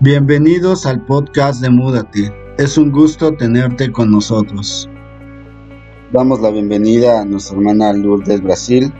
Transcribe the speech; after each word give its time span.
Bienvenidos 0.00 0.86
al 0.86 1.04
podcast 1.04 1.60
de 1.60 1.70
Múdate. 1.70 2.32
Es 2.56 2.78
un 2.78 2.92
gusto 2.92 3.34
tenerte 3.34 3.90
con 3.90 4.12
nosotros. 4.12 4.88
Damos 6.12 6.40
la 6.40 6.50
bienvenida 6.50 7.20
a 7.20 7.24
nuestra 7.24 7.56
hermana 7.56 7.92
Lourdes 7.92 8.40
Brasil. 8.40 8.92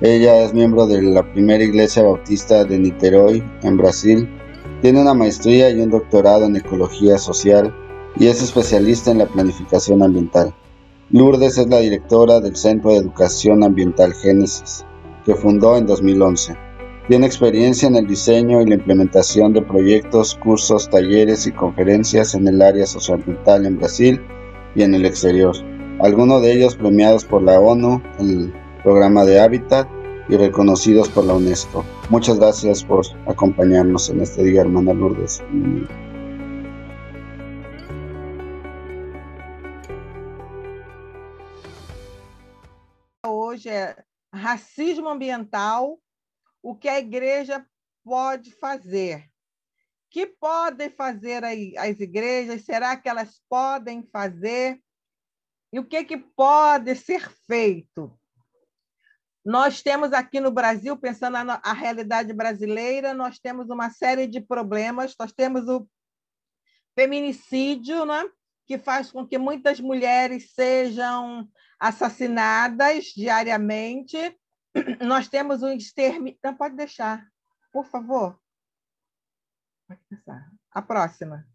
Ella 0.00 0.42
es 0.42 0.52
miembro 0.52 0.88
de 0.88 1.00
la 1.00 1.22
primera 1.32 1.62
iglesia 1.62 2.02
bautista 2.02 2.64
de 2.64 2.76
Niterói, 2.76 3.40
en 3.62 3.76
Brasil. 3.76 4.28
Tiene 4.80 5.00
una 5.00 5.14
maestría 5.14 5.70
y 5.70 5.80
un 5.80 5.90
doctorado 5.90 6.46
en 6.46 6.56
ecología 6.56 7.18
social 7.18 7.72
y 8.16 8.26
es 8.26 8.42
especialista 8.42 9.12
en 9.12 9.18
la 9.18 9.26
planificación 9.26 10.02
ambiental. 10.02 10.52
Lourdes 11.10 11.56
es 11.56 11.68
la 11.68 11.78
directora 11.78 12.40
del 12.40 12.56
Centro 12.56 12.90
de 12.90 12.96
Educación 12.96 13.62
Ambiental 13.62 14.12
Génesis, 14.12 14.84
que 15.24 15.36
fundó 15.36 15.76
en 15.76 15.86
2011. 15.86 16.71
Tiene 17.08 17.26
experiencia 17.26 17.88
en 17.88 17.96
el 17.96 18.06
diseño 18.06 18.60
y 18.62 18.66
la 18.66 18.76
implementación 18.76 19.52
de 19.52 19.60
proyectos, 19.60 20.36
cursos, 20.36 20.88
talleres 20.88 21.48
y 21.48 21.52
conferencias 21.52 22.36
en 22.36 22.46
el 22.46 22.62
área 22.62 22.86
socioambiental 22.86 23.66
en 23.66 23.78
Brasil 23.78 24.20
y 24.76 24.84
en 24.84 24.94
el 24.94 25.04
exterior, 25.04 25.56
algunos 26.00 26.42
de 26.42 26.52
ellos 26.52 26.76
premiados 26.76 27.24
por 27.24 27.42
la 27.42 27.58
ONU, 27.58 28.00
el 28.20 28.54
programa 28.84 29.24
de 29.24 29.40
Hábitat 29.40 29.88
y 30.28 30.36
reconocidos 30.36 31.08
por 31.08 31.24
la 31.24 31.34
UNESCO. 31.34 31.84
Muchas 32.08 32.38
gracias 32.38 32.84
por 32.84 33.04
acompañarnos 33.26 34.08
en 34.08 34.20
este 34.20 34.44
día, 34.44 34.60
hermana 34.60 34.92
Lourdes. 34.92 35.42
Hoje 43.24 43.68
é 43.68 43.96
racismo 44.32 45.08
ambiental 45.08 45.98
o 46.62 46.74
que 46.74 46.88
a 46.88 46.98
igreja 46.98 47.66
pode 48.04 48.52
fazer. 48.52 49.28
que 50.10 50.26
podem 50.26 50.90
fazer 50.90 51.42
as 51.42 51.98
igrejas? 51.98 52.66
Será 52.66 52.96
que 52.96 53.08
elas 53.08 53.40
podem 53.48 54.02
fazer? 54.12 54.78
E 55.72 55.78
o 55.78 55.86
que, 55.86 56.04
que 56.04 56.18
pode 56.18 56.94
ser 56.94 57.30
feito? 57.46 58.12
Nós 59.42 59.82
temos 59.82 60.12
aqui 60.12 60.38
no 60.38 60.50
Brasil, 60.50 60.96
pensando 60.98 61.42
na 61.42 61.72
realidade 61.72 62.32
brasileira, 62.34 63.14
nós 63.14 63.38
temos 63.38 63.70
uma 63.70 63.88
série 63.88 64.26
de 64.26 64.38
problemas. 64.38 65.16
Nós 65.18 65.32
temos 65.32 65.66
o 65.66 65.88
feminicídio, 66.94 68.04
né? 68.04 68.22
que 68.66 68.78
faz 68.78 69.10
com 69.10 69.26
que 69.26 69.38
muitas 69.38 69.80
mulheres 69.80 70.52
sejam 70.52 71.48
assassinadas 71.80 73.06
diariamente 73.06 74.38
nós 75.00 75.28
temos 75.28 75.62
um 75.62 75.70
extermínio. 75.70 76.38
Não, 76.42 76.54
pode 76.54 76.76
deixar, 76.76 77.26
por 77.72 77.86
favor. 77.86 78.40
A 80.70 80.80
próxima. 80.80 81.46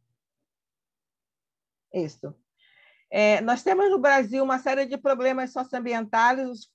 Isso. 1.93 2.35
É, 3.09 3.41
nós 3.41 3.63
temos 3.63 3.89
no 3.89 3.99
Brasil 3.99 4.43
uma 4.43 4.59
série 4.59 4.85
de 4.85 4.97
problemas 4.97 5.51
socioambientais, 5.51 6.67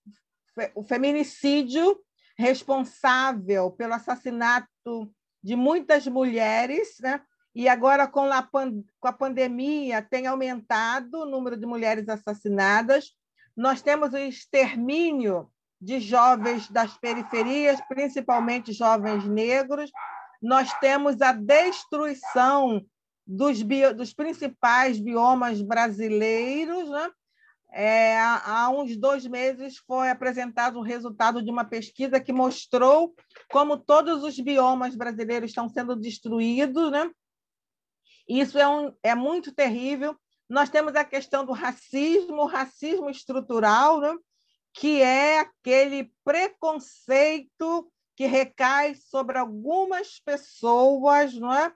o 0.75 0.83
feminicídio 0.83 2.03
responsável 2.37 3.71
pelo 3.71 3.95
assassinato 3.95 5.13
de 5.43 5.55
muitas 5.55 6.07
mulheres, 6.07 6.99
né? 7.01 7.23
e 7.55 7.69
agora 7.69 8.07
com 8.07 8.33
a, 8.33 8.43
com 8.43 9.09
a 9.09 9.13
pandemia 9.13 10.01
tem 10.01 10.27
aumentado 10.27 11.21
o 11.21 11.27
número 11.27 11.57
de 11.57 11.67
mulheres 11.67 12.09
assassinadas. 12.09 13.11
Nós 13.55 13.83
temos 13.83 14.15
o 14.15 14.19
extermínio 14.19 15.51
de 15.83 15.99
jovens 15.99 16.71
das 16.71 16.97
periferias, 16.97 17.81
principalmente 17.89 18.73
jovens 18.73 19.25
negros. 19.25 19.91
Nós 20.41 20.73
temos 20.79 21.21
a 21.21 21.33
destruição 21.33 22.81
dos, 23.27 23.61
bio, 23.63 23.93
dos 23.93 24.15
principais 24.15 25.01
biomas 25.01 25.61
brasileiros. 25.61 26.89
Né? 26.89 27.11
É, 27.73 28.17
há 28.21 28.71
uns 28.71 28.97
dois 28.97 29.27
meses 29.27 29.77
foi 29.79 30.09
apresentado 30.09 30.79
o 30.79 30.83
resultado 30.83 31.43
de 31.43 31.51
uma 31.51 31.65
pesquisa 31.65 32.21
que 32.21 32.33
mostrou 32.33 33.13
como 33.51 33.77
todos 33.77 34.23
os 34.23 34.39
biomas 34.39 34.95
brasileiros 34.95 35.51
estão 35.51 35.69
sendo 35.69 35.97
destruídos. 35.97 36.93
Né? 36.93 37.11
Isso 38.29 38.57
é, 38.57 38.69
um, 38.69 38.95
é 39.03 39.17
muito 39.17 39.53
terrível. 39.53 40.17
Nós 40.49 40.71
temos 40.71 40.95
a 40.95 41.05
questão 41.05 41.45
do 41.45 41.53
racismo, 41.53 42.47
racismo 42.47 43.11
estrutural, 43.11 44.01
né? 44.01 44.15
Que 44.73 45.03
é 45.03 45.41
aquele 45.41 46.13
preconceito 46.25 47.91
que 48.17 48.27
recai 48.27 48.95
sobre 48.95 49.39
algumas 49.39 50.19
pessoas, 50.21 51.35
não 51.35 51.53
é? 51.53 51.73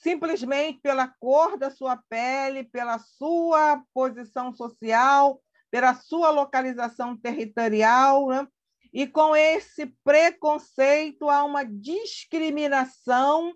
simplesmente 0.00 0.80
pela 0.80 1.08
cor 1.08 1.56
da 1.56 1.70
sua 1.70 1.96
pele, 1.96 2.64
pela 2.64 2.98
sua 2.98 3.82
posição 3.92 4.52
social, 4.52 5.42
pela 5.70 5.94
sua 5.94 6.30
localização 6.30 7.16
territorial. 7.16 8.28
Né? 8.28 8.46
E 8.92 9.06
com 9.06 9.34
esse 9.34 9.86
preconceito 10.04 11.28
há 11.28 11.44
uma 11.44 11.64
discriminação 11.64 13.52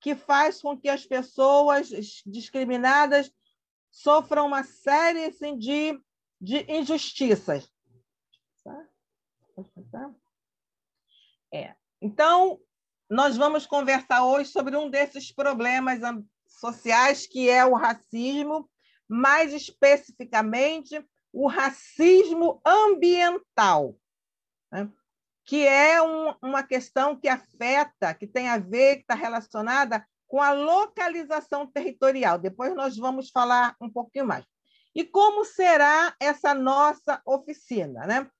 que 0.00 0.14
faz 0.14 0.60
com 0.60 0.76
que 0.78 0.88
as 0.88 1.04
pessoas 1.06 1.90
discriminadas 2.26 3.30
sofram 3.90 4.46
uma 4.46 4.64
série 4.64 5.26
assim, 5.26 5.56
de, 5.58 6.00
de 6.40 6.64
injustiças. 6.72 7.70
É. 11.52 11.74
Então, 12.00 12.60
nós 13.08 13.36
vamos 13.36 13.66
conversar 13.66 14.24
hoje 14.24 14.50
sobre 14.50 14.76
um 14.76 14.88
desses 14.88 15.32
problemas 15.32 16.00
sociais, 16.46 17.26
que 17.26 17.48
é 17.48 17.64
o 17.64 17.74
racismo, 17.74 18.70
mais 19.08 19.52
especificamente 19.52 21.04
o 21.32 21.48
racismo 21.48 22.60
ambiental, 22.64 23.96
né? 24.70 24.88
que 25.44 25.66
é 25.66 26.00
um, 26.00 26.34
uma 26.42 26.62
questão 26.62 27.16
que 27.16 27.28
afeta, 27.28 28.14
que 28.14 28.26
tem 28.26 28.48
a 28.48 28.58
ver, 28.58 28.96
que 28.96 29.02
está 29.02 29.14
relacionada 29.14 30.06
com 30.28 30.40
a 30.40 30.52
localização 30.52 31.66
territorial. 31.66 32.38
Depois 32.38 32.74
nós 32.74 32.96
vamos 32.96 33.30
falar 33.30 33.74
um 33.80 33.90
pouquinho 33.90 34.26
mais. 34.26 34.44
E 34.94 35.04
como 35.04 35.44
será 35.44 36.14
essa 36.20 36.54
nossa 36.54 37.20
oficina? 37.26 38.06
Né? 38.06 38.30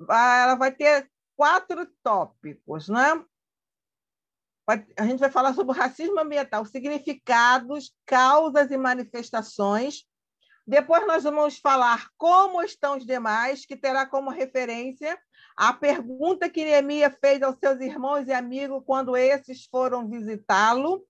Ela 0.00 0.54
vai 0.54 0.72
ter 0.72 1.10
quatro 1.36 1.86
tópicos, 2.02 2.88
né? 2.88 3.24
A 4.96 5.06
gente 5.06 5.20
vai 5.20 5.30
falar 5.30 5.54
sobre 5.54 5.72
o 5.72 5.78
racismo 5.78 6.18
ambiental, 6.18 6.64
significados, 6.64 7.94
causas 8.04 8.70
e 8.70 8.76
manifestações. 8.76 10.04
Depois 10.66 11.06
nós 11.06 11.22
vamos 11.22 11.58
falar 11.58 12.08
como 12.18 12.60
estão 12.60 12.96
os 12.96 13.06
demais, 13.06 13.64
que 13.64 13.76
terá 13.76 14.04
como 14.04 14.30
referência 14.30 15.16
a 15.56 15.72
pergunta 15.72 16.50
que 16.50 16.64
Neemia 16.64 17.10
fez 17.10 17.42
aos 17.42 17.56
seus 17.58 17.80
irmãos 17.80 18.26
e 18.26 18.32
amigos 18.32 18.82
quando 18.84 19.16
esses 19.16 19.64
foram 19.66 20.08
visitá-lo. 20.08 21.06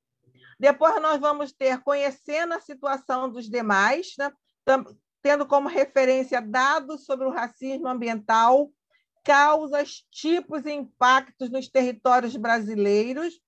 Depois 0.60 1.00
nós 1.02 1.18
vamos 1.18 1.52
ter 1.52 1.82
conhecendo 1.82 2.54
a 2.54 2.60
situação 2.60 3.30
dos 3.30 3.48
demais, 3.48 4.14
né? 4.18 4.30
tendo 5.22 5.46
como 5.46 5.68
referência 5.68 6.40
dados 6.40 7.04
sobre 7.04 7.26
o 7.26 7.30
racismo 7.30 7.88
ambiental, 7.88 8.70
causas, 9.26 10.06
tipos 10.08 10.64
e 10.64 10.70
impactos 10.70 11.50
nos 11.50 11.68
territórios 11.68 12.36
brasileiros. 12.36 13.42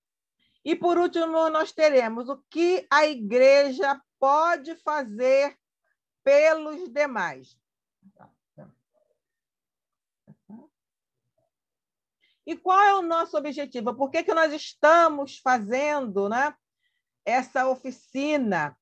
E, 0.63 0.75
por 0.75 0.97
último, 0.97 1.49
nós 1.49 1.71
teremos 1.71 2.27
o 2.27 2.37
que 2.49 2.85
a 2.91 3.07
igreja 3.07 3.99
pode 4.19 4.75
fazer 4.75 5.57
pelos 6.21 6.89
demais. 6.89 7.57
E 12.45 12.57
qual 12.57 12.81
é 12.81 12.93
o 12.95 13.01
nosso 13.01 13.37
objetivo? 13.37 13.95
Por 13.95 14.09
que, 14.09 14.23
que 14.23 14.33
nós 14.33 14.51
estamos 14.51 15.37
fazendo 15.37 16.27
né, 16.27 16.53
essa 17.23 17.69
oficina? 17.69 18.77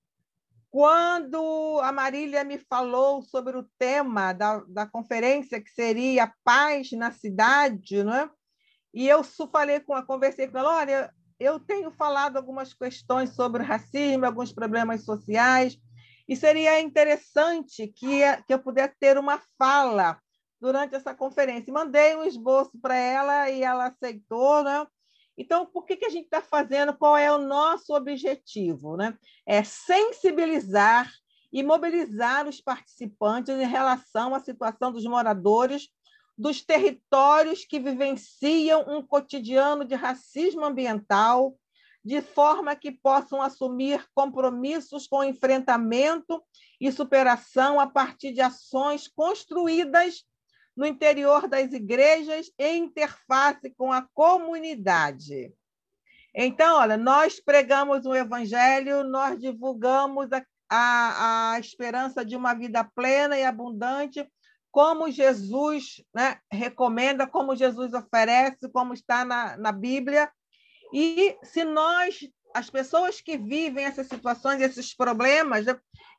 Quando 0.69 1.79
a 1.81 1.91
Marília 1.91 2.43
me 2.43 2.57
falou 2.57 3.21
sobre 3.21 3.57
o 3.57 3.67
tema 3.79 4.33
da, 4.33 4.59
da 4.67 4.85
conferência, 4.85 5.61
que 5.61 5.71
seria 5.71 6.33
paz 6.43 6.91
na 6.91 7.11
cidade, 7.11 8.03
né? 8.03 8.29
e 8.93 9.07
eu 9.07 9.23
falei 9.51 9.79
com 9.79 9.93
a 9.93 10.03
conversei 10.03 10.47
com 10.47 10.57
ela, 10.57 10.77
olha, 10.77 11.13
eu 11.39 11.59
tenho 11.59 11.91
falado 11.91 12.37
algumas 12.37 12.73
questões 12.73 13.35
sobre 13.35 13.63
racismo, 13.63 14.25
alguns 14.25 14.51
problemas 14.51 15.03
sociais, 15.03 15.77
e 16.27 16.35
seria 16.35 16.81
interessante 16.81 17.87
que, 17.87 18.21
que 18.45 18.53
eu 18.53 18.59
pudesse 18.59 18.95
ter 18.99 19.17
uma 19.17 19.39
fala 19.57 20.19
durante 20.59 20.95
essa 20.95 21.13
conferência. 21.13 21.71
Mandei 21.71 22.15
um 22.15 22.23
esboço 22.23 22.71
para 22.81 22.95
ela 22.95 23.49
e 23.49 23.63
ela 23.63 23.87
aceitou, 23.87 24.63
né? 24.63 24.85
Então, 25.37 25.65
por 25.65 25.85
que, 25.85 25.95
que 25.95 26.05
a 26.05 26.09
gente 26.09 26.25
está 26.25 26.41
fazendo? 26.41 26.93
Qual 26.97 27.15
é 27.15 27.31
o 27.31 27.37
nosso 27.37 27.93
objetivo? 27.93 28.97
Né? 28.97 29.15
É 29.45 29.63
sensibilizar 29.63 31.11
e 31.53 31.63
mobilizar 31.63 32.47
os 32.47 32.59
participantes 32.59 33.55
em 33.55 33.67
relação 33.67 34.33
à 34.33 34.39
situação 34.39 34.91
dos 34.91 35.05
moradores 35.05 35.89
dos 36.37 36.61
territórios 36.61 37.65
que 37.65 37.79
vivenciam 37.79 38.85
um 38.87 39.01
cotidiano 39.01 39.83
de 39.83 39.95
racismo 39.95 40.63
ambiental, 40.63 41.57
de 42.05 42.21
forma 42.21 42.75
que 42.75 42.91
possam 42.91 43.41
assumir 43.41 44.05
compromissos 44.13 45.07
com 45.07 45.23
enfrentamento 45.23 46.41
e 46.79 46.91
superação 46.91 47.79
a 47.79 47.87
partir 47.87 48.33
de 48.33 48.41
ações 48.41 49.07
construídas 49.07 50.23
no 50.77 50.85
interior 50.85 51.47
das 51.47 51.74
igrejas 51.74 52.51
em 52.57 52.83
interface 52.83 53.71
com 53.71 53.91
a 53.91 54.07
comunidade. 54.13 55.51
Então, 56.33 56.77
olha, 56.77 56.95
nós 56.95 57.39
pregamos 57.39 58.06
o 58.06 58.13
evangelho, 58.13 59.03
nós 59.03 59.39
divulgamos 59.41 60.31
a, 60.31 60.45
a, 60.69 61.53
a 61.53 61.59
esperança 61.59 62.24
de 62.24 62.35
uma 62.35 62.53
vida 62.53 62.83
plena 62.83 63.35
e 63.35 63.44
abundante, 63.44 64.24
como 64.71 65.09
Jesus 65.09 66.03
né, 66.13 66.39
recomenda, 66.51 67.25
como 67.25 67.56
Jesus 67.56 67.94
oferece, 67.94 68.69
como 68.69 68.94
está 68.94 69.25
na, 69.25 69.57
na 69.57 69.71
Bíblia. 69.71 70.31
E 70.94 71.35
se 71.41 71.63
nós, 71.63 72.19
as 72.53 72.69
pessoas 72.69 73.21
que 73.21 73.38
vivem 73.38 73.85
essas 73.85 74.07
situações, 74.07 74.61
esses 74.61 74.95
problemas, 74.95 75.65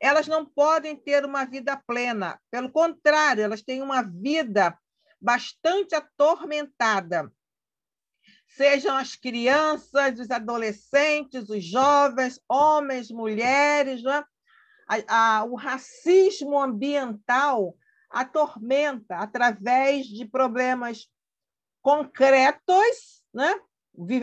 elas 0.01 0.27
não 0.27 0.45
podem 0.45 0.95
ter 0.95 1.25
uma 1.25 1.45
vida 1.45 1.81
plena. 1.87 2.39
Pelo 2.49 2.71
contrário, 2.71 3.43
elas 3.43 3.61
têm 3.61 3.81
uma 3.81 4.01
vida 4.01 4.77
bastante 5.21 5.95
atormentada 5.95 7.31
sejam 8.49 8.97
as 8.97 9.15
crianças, 9.15 10.19
os 10.19 10.29
adolescentes, 10.31 11.49
os 11.49 11.63
jovens, 11.63 12.39
homens, 12.49 13.11
mulheres. 13.11 14.03
Né? 14.03 14.23
A, 14.87 15.37
a, 15.39 15.43
o 15.45 15.55
racismo 15.55 16.59
ambiental 16.59 17.75
atormenta 18.09 19.17
através 19.17 20.07
de 20.07 20.25
problemas 20.25 21.07
concretos, 21.81 23.23
né? 23.33 23.53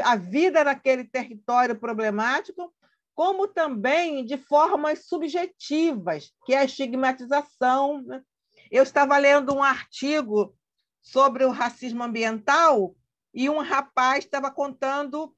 A 0.03 0.17
vida 0.17 0.65
naquele 0.65 1.05
território 1.05 1.79
problemático, 1.79 2.73
como 3.15 3.49
também 3.49 4.25
de 4.25 4.37
formas 4.37 5.07
subjetivas, 5.07 6.33
que 6.45 6.55
é 6.55 6.59
a 6.59 6.65
estigmatização. 6.65 8.03
Né? 8.03 8.23
Eu 8.71 8.83
estava 8.83 9.17
lendo 9.17 9.55
um 9.55 9.63
artigo 9.63 10.55
sobre 11.01 11.45
o 11.45 11.51
racismo 11.51 12.03
ambiental 12.03 12.95
e 13.33 13.49
um 13.49 13.59
rapaz 13.59 14.25
estava 14.25 14.51
contando, 14.51 15.35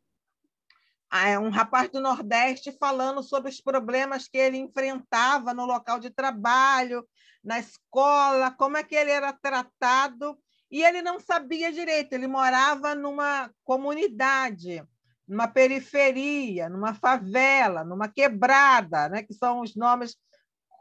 ah, 1.10 1.28
é, 1.28 1.38
um 1.38 1.50
rapaz 1.50 1.88
do 1.88 2.00
Nordeste 2.00 2.72
falando 2.78 3.22
sobre 3.22 3.50
os 3.50 3.60
problemas 3.60 4.28
que 4.28 4.38
ele 4.38 4.56
enfrentava 4.56 5.52
no 5.52 5.64
local 5.64 5.98
de 5.98 6.10
trabalho, 6.10 7.06
na 7.42 7.58
escola, 7.58 8.50
como 8.50 8.76
é 8.76 8.82
que 8.82 8.94
ele 8.94 9.10
era 9.10 9.32
tratado, 9.32 10.38
e 10.70 10.82
ele 10.82 11.02
não 11.02 11.18
sabia 11.18 11.72
direito, 11.72 12.12
ele 12.12 12.26
morava 12.26 12.94
numa 12.94 13.50
comunidade, 13.64 14.82
numa 15.26 15.48
periferia, 15.48 16.68
numa 16.68 16.94
favela, 16.94 17.84
numa 17.84 18.08
quebrada, 18.08 19.08
né, 19.08 19.22
que 19.22 19.34
são 19.34 19.60
os 19.60 19.74
nomes 19.74 20.16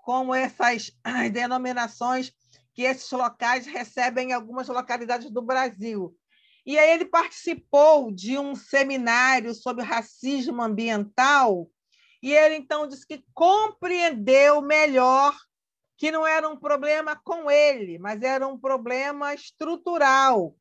como 0.03 0.33
essas 0.33 0.91
denominações 1.31 2.31
que 2.73 2.83
esses 2.83 3.09
locais 3.11 3.65
recebem 3.65 4.29
em 4.29 4.33
algumas 4.33 4.67
localidades 4.67 5.31
do 5.31 5.41
Brasil. 5.41 6.15
E 6.65 6.77
aí 6.77 6.91
ele 6.91 7.05
participou 7.05 8.11
de 8.11 8.37
um 8.37 8.55
seminário 8.55 9.53
sobre 9.55 9.83
racismo 9.83 10.61
ambiental, 10.61 11.69
e 12.21 12.33
ele 12.33 12.55
então 12.55 12.87
disse 12.87 13.07
que 13.07 13.23
compreendeu 13.33 14.61
melhor 14.61 15.33
que 15.97 16.11
não 16.11 16.25
era 16.25 16.47
um 16.47 16.55
problema 16.55 17.15
com 17.15 17.49
ele, 17.49 17.97
mas 17.97 18.21
era 18.21 18.47
um 18.47 18.57
problema 18.57 19.33
estrutural. 19.33 20.55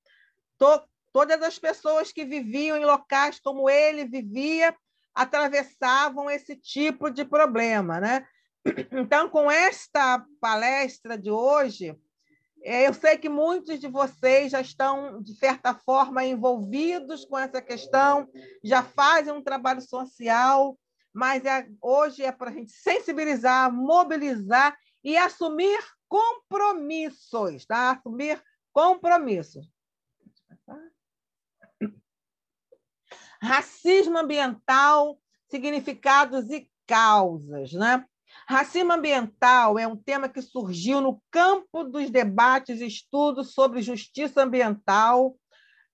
Todas 1.13 1.43
as 1.43 1.59
pessoas 1.59 2.11
que 2.11 2.25
viviam 2.25 2.77
em 2.77 2.85
locais 2.85 3.39
como 3.39 3.69
ele 3.69 4.07
vivia 4.07 4.75
atravessavam 5.15 6.31
esse 6.31 6.57
tipo 6.57 7.11
de 7.11 7.25
problema, 7.25 8.01
né? 8.01 8.27
Então, 8.91 9.29
com 9.29 9.51
esta 9.51 10.25
palestra 10.41 11.17
de 11.17 11.31
hoje, 11.31 11.97
é, 12.63 12.89
eu 12.89 12.93
sei 12.93 13.17
que 13.17 13.29
muitos 13.29 13.79
de 13.79 13.89
vocês 13.89 14.51
já 14.51 14.61
estão, 14.61 15.23
de 15.23 15.35
certa 15.35 15.73
forma, 15.75 16.25
envolvidos 16.25 17.25
com 17.25 17.39
essa 17.39 17.63
questão, 17.63 18.29
já 18.65 18.83
fazem 18.83 19.33
um 19.33 19.43
trabalho 19.43 19.81
social, 19.81 20.77
mas 21.13 21.45
é, 21.45 21.67
hoje 21.81 22.25
é 22.25 22.33
para 22.33 22.51
a 22.51 22.53
gente 22.53 22.73
sensibilizar, 22.73 23.73
mobilizar 23.73 24.77
e 25.07 25.17
assumir 25.17 25.79
compromissos, 26.09 27.65
tá? 27.65 27.93
Assumir 27.93 28.43
compromissos. 28.73 29.71
Racismo 33.41 34.19
ambiental, 34.19 35.17
significados 35.49 36.51
e 36.51 36.69
causas, 36.89 37.73
né? 37.73 38.05
Racismo 38.49 38.93
ambiental 38.93 39.79
é 39.79 39.87
um 39.87 39.97
tema 39.97 40.29
que 40.29 40.43
surgiu 40.43 41.01
no 41.01 41.23
campo 41.31 41.85
dos 41.85 42.11
debates 42.11 42.81
e 42.81 42.87
estudos 42.87 43.55
sobre 43.55 43.83
justiça 43.83 44.43
ambiental 44.43 45.39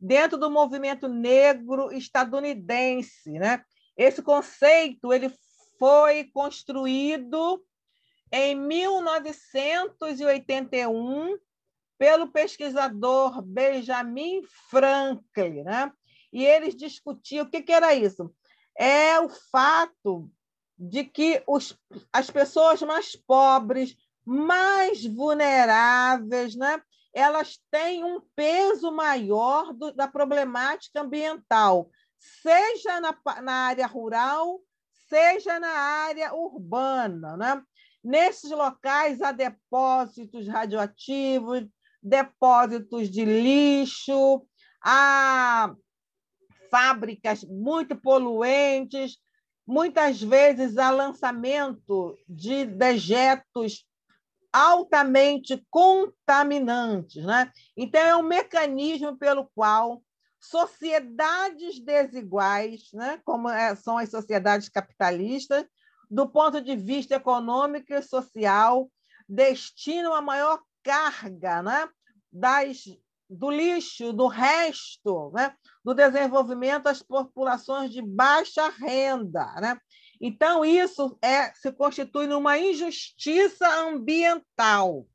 dentro 0.00 0.38
do 0.38 0.50
movimento 0.50 1.06
negro 1.06 1.92
estadunidense. 1.92 3.32
Né? 3.32 3.62
Esse 3.94 4.22
conceito 4.22 5.12
ele 5.12 5.30
foi 5.78 6.24
construído 6.32 7.62
em 8.32 8.54
1981 8.54 11.38
pelo 11.98 12.28
pesquisador 12.28 13.42
Benjamin 13.42 14.42
Franklin. 14.70 15.62
Né? 15.62 15.92
E 16.32 16.42
eles 16.44 16.74
discutiam 16.74 17.44
o 17.44 17.50
que, 17.50 17.62
que 17.62 17.72
era 17.72 17.94
isso? 17.94 18.34
É 18.76 19.20
o 19.20 19.28
fato 19.28 20.28
de 20.78 21.04
que 21.04 21.42
os, 21.46 21.78
as 22.12 22.30
pessoas 22.30 22.82
mais 22.82 23.14
pobres, 23.14 23.96
mais 24.24 25.04
vulneráveis, 25.04 26.56
né, 26.56 26.82
elas 27.12 27.60
têm 27.70 28.02
um 28.02 28.20
peso 28.34 28.90
maior 28.90 29.74
do, 29.74 29.92
da 29.92 30.08
problemática 30.08 31.02
ambiental, 31.02 31.90
seja 32.18 32.98
na, 33.00 33.14
na 33.42 33.52
área 33.66 33.86
rural, 33.86 34.60
seja 35.08 35.60
na 35.60 35.68
área 35.68 36.34
urbana. 36.34 37.36
Né? 37.36 37.62
Nesses 38.02 38.50
locais 38.50 39.20
há 39.22 39.30
depósitos 39.30 40.48
radioativos, 40.48 41.66
depósitos 42.02 43.08
de 43.08 43.24
lixo, 43.24 44.44
há 44.82 45.74
fábricas 46.70 47.44
muito 47.44 47.94
poluentes, 47.94 49.18
muitas 49.66 50.20
vezes 50.20 50.78
há 50.78 50.90
lançamento 50.90 52.16
de 52.28 52.64
dejetos 52.64 53.86
altamente 54.52 55.64
contaminantes. 55.70 57.24
Né? 57.24 57.50
Então, 57.76 58.00
é 58.00 58.16
um 58.16 58.22
mecanismo 58.22 59.16
pelo 59.16 59.48
qual 59.54 60.02
sociedades 60.40 61.78
desiguais, 61.78 62.90
né, 62.92 63.20
como 63.24 63.48
é, 63.48 63.76
são 63.76 63.96
as 63.96 64.10
sociedades 64.10 64.68
capitalistas, 64.68 65.64
do 66.12 66.28
ponto 66.28 66.60
de 66.60 66.76
vista 66.76 67.14
econômico 67.14 67.90
e 67.90 68.02
social, 68.02 68.90
destinam 69.26 70.12
a 70.12 70.20
maior 70.20 70.60
carga 70.82 71.62
né, 71.62 71.88
das 72.30 72.84
do 73.30 73.50
lixo, 73.50 74.12
do 74.12 74.26
resto, 74.26 75.30
né? 75.32 75.56
do 75.82 75.94
desenvolvimento 75.94 76.86
às 76.86 77.02
populações 77.02 77.90
de 77.90 78.02
baixa 78.02 78.68
renda. 78.68 79.46
Né? 79.58 79.78
Então, 80.20 80.62
isso 80.62 81.16
é, 81.22 81.50
se 81.54 81.72
constitui 81.72 82.26
numa 82.26 82.58
injustiça 82.58 83.66
ambiental. 83.80 85.06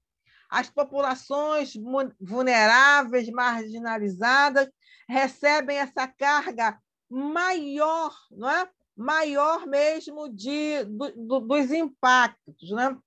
As 0.50 0.68
populações 0.68 1.74
vulneráveis, 2.20 3.30
marginalizadas, 3.30 4.68
recebem 5.08 5.78
essa 5.78 6.08
carga 6.08 6.76
maior, 7.08 8.16
não 8.32 8.50
é? 8.50 8.68
Maior 8.98 9.68
mesmo 9.68 10.28
de, 10.28 10.84
do, 10.86 11.12
do, 11.28 11.40
dos 11.42 11.72
impactos. 11.72 12.72
Né? 12.72 13.00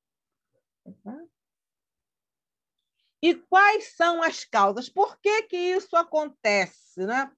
E 3.20 3.34
quais 3.34 3.96
são 3.96 4.22
as 4.22 4.44
causas? 4.44 4.88
Por 4.88 5.18
que, 5.20 5.42
que 5.42 5.56
isso 5.56 5.96
acontece? 5.96 7.04
Né? 7.04 7.30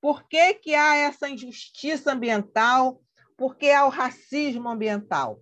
Por 0.00 0.26
que, 0.26 0.54
que 0.54 0.74
há 0.74 0.96
essa 0.96 1.28
injustiça 1.28 2.12
ambiental? 2.12 3.00
Por 3.36 3.56
que 3.56 3.70
há 3.70 3.84
o 3.84 3.90
racismo 3.90 4.68
ambiental? 4.68 5.40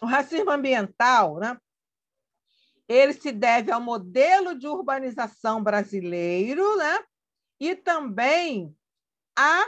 O 0.00 0.06
racismo 0.06 0.50
ambiental 0.50 1.38
né, 1.38 1.56
ele 2.88 3.12
se 3.12 3.30
deve 3.30 3.70
ao 3.70 3.80
modelo 3.80 4.58
de 4.58 4.66
urbanização 4.66 5.62
brasileiro 5.62 6.76
né, 6.76 7.04
e 7.60 7.76
também 7.76 8.76
à 9.36 9.64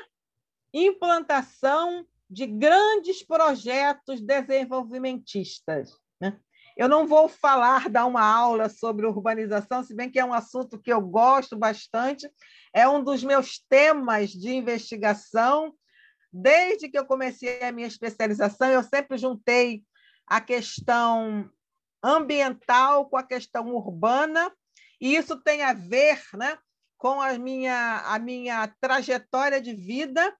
implantação 0.74 2.06
de 2.28 2.46
grandes 2.46 3.22
projetos 3.22 4.20
desenvolvimentistas. 4.20 5.96
Né? 6.20 6.36
Eu 6.76 6.88
não 6.88 7.06
vou 7.06 7.28
falar, 7.28 7.88
dar 7.88 8.06
uma 8.06 8.26
aula 8.26 8.68
sobre 8.68 9.06
urbanização, 9.06 9.84
se 9.84 9.94
bem 9.94 10.10
que 10.10 10.18
é 10.18 10.24
um 10.24 10.34
assunto 10.34 10.78
que 10.78 10.92
eu 10.92 11.00
gosto 11.00 11.56
bastante, 11.56 12.28
é 12.72 12.88
um 12.88 13.02
dos 13.02 13.22
meus 13.22 13.58
temas 13.58 14.30
de 14.30 14.52
investigação 14.52 15.72
Desde 16.36 16.88
que 16.88 16.98
eu 16.98 17.06
comecei 17.06 17.62
a 17.62 17.70
minha 17.70 17.86
especialização, 17.86 18.68
eu 18.68 18.82
sempre 18.82 19.16
juntei 19.16 19.84
a 20.26 20.40
questão 20.40 21.48
ambiental 22.02 23.08
com 23.08 23.16
a 23.16 23.22
questão 23.22 23.72
urbana, 23.72 24.52
e 25.00 25.14
isso 25.14 25.40
tem 25.44 25.62
a 25.62 25.72
ver 25.72 26.20
né, 26.34 26.58
com 26.98 27.20
a 27.20 27.38
minha, 27.38 27.98
a 28.06 28.18
minha 28.18 28.66
trajetória 28.80 29.60
de 29.60 29.74
vida. 29.74 30.36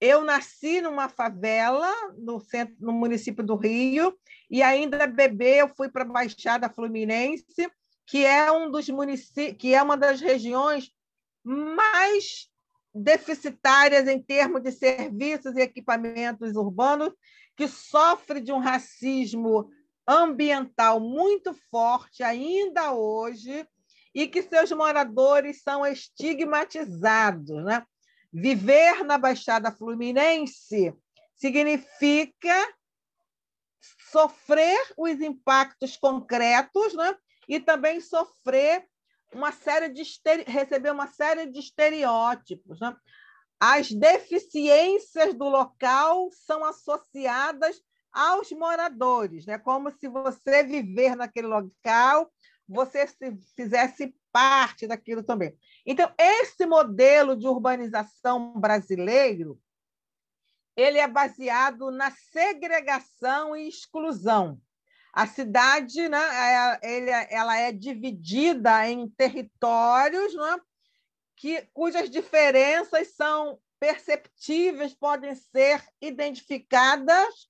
Eu 0.00 0.24
nasci 0.24 0.80
numa 0.80 1.08
favela 1.08 1.92
no, 2.16 2.40
centro, 2.40 2.74
no 2.80 2.92
município 2.92 3.44
do 3.44 3.54
Rio, 3.54 4.16
e 4.50 4.62
ainda 4.62 5.06
bebê 5.06 5.60
eu 5.60 5.68
fui 5.68 5.90
para 5.90 6.02
a 6.02 6.06
Baixada 6.06 6.70
Fluminense, 6.70 7.70
que 8.06 8.24
é 8.24 8.50
um 8.50 8.70
dos 8.70 8.88
municípios, 8.88 9.56
que 9.58 9.74
é 9.74 9.82
uma 9.82 9.96
das 9.96 10.20
regiões 10.20 10.90
mais 11.44 12.48
deficitárias 12.94 14.08
em 14.08 14.20
termos 14.20 14.62
de 14.62 14.72
serviços 14.72 15.54
e 15.56 15.60
equipamentos 15.60 16.56
urbanos, 16.56 17.12
que 17.56 17.68
sofre 17.68 18.40
de 18.40 18.52
um 18.52 18.58
racismo 18.58 19.70
ambiental 20.08 20.98
muito 20.98 21.54
forte 21.70 22.22
ainda 22.22 22.92
hoje 22.92 23.66
e 24.14 24.26
que 24.26 24.42
seus 24.42 24.72
moradores 24.72 25.62
são 25.62 25.86
estigmatizados. 25.86 27.64
Né? 27.64 27.84
Viver 28.32 29.04
na 29.04 29.18
Baixada 29.18 29.72
Fluminense 29.72 30.94
significa 31.34 32.74
sofrer 34.10 34.78
os 34.96 35.20
impactos 35.20 35.96
concretos 35.96 36.94
né? 36.94 37.16
e 37.48 37.58
também 37.58 38.00
sofrer 38.00 38.86
uma 39.32 39.52
série 39.52 39.88
de 39.88 40.02
receber 40.46 40.90
uma 40.90 41.06
série 41.06 41.46
de 41.46 41.58
estereótipos. 41.58 42.80
Né? 42.80 42.94
As 43.58 43.90
deficiências 43.90 45.34
do 45.34 45.48
local 45.48 46.30
são 46.32 46.64
associadas 46.64 47.80
aos 48.12 48.50
moradores, 48.52 49.46
né? 49.46 49.58
como 49.58 49.90
se 49.92 50.08
você 50.08 50.62
viver 50.62 51.16
naquele 51.16 51.46
local, 51.46 52.30
você 52.68 53.06
se 53.06 53.36
fizesse 53.56 54.14
parte 54.32 54.86
daquilo 54.86 55.22
também. 55.22 55.56
Então, 55.84 56.12
esse 56.18 56.66
modelo 56.66 57.36
de 57.36 57.46
urbanização 57.46 58.52
brasileiro, 58.58 59.60
ele 60.76 60.98
é 60.98 61.08
baseado 61.08 61.90
na 61.90 62.10
segregação 62.10 63.56
e 63.56 63.68
exclusão. 63.68 64.60
A 65.12 65.26
cidade, 65.26 66.08
né, 66.08 66.20
ela 67.30 67.58
é 67.58 67.72
dividida 67.72 68.88
em 68.88 69.08
territórios, 69.08 70.34
né, 70.34 70.60
que, 71.36 71.62
cujas 71.72 72.08
diferenças 72.08 73.08
são 73.14 73.58
perceptíveis, 73.80 74.94
podem 74.94 75.34
ser 75.34 75.82
identificadas 76.00 77.48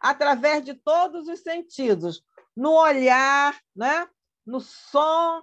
através 0.00 0.64
de 0.64 0.74
todos 0.74 1.28
os 1.28 1.40
sentidos, 1.40 2.24
no 2.56 2.72
olhar, 2.72 3.60
né, 3.76 4.08
no 4.44 4.60
som, 4.60 5.42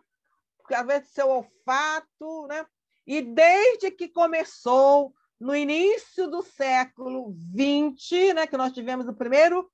através 0.70 1.04
do 1.04 1.08
seu 1.10 1.30
olfato, 1.30 2.48
né? 2.48 2.66
E 3.06 3.22
desde 3.22 3.90
que 3.90 4.08
começou 4.08 5.14
no 5.40 5.56
início 5.56 6.28
do 6.28 6.44
século 6.44 7.34
XX, 7.56 8.34
né, 8.36 8.46
que 8.46 8.58
nós 8.58 8.74
tivemos 8.74 9.08
o 9.08 9.14
primeiro 9.14 9.70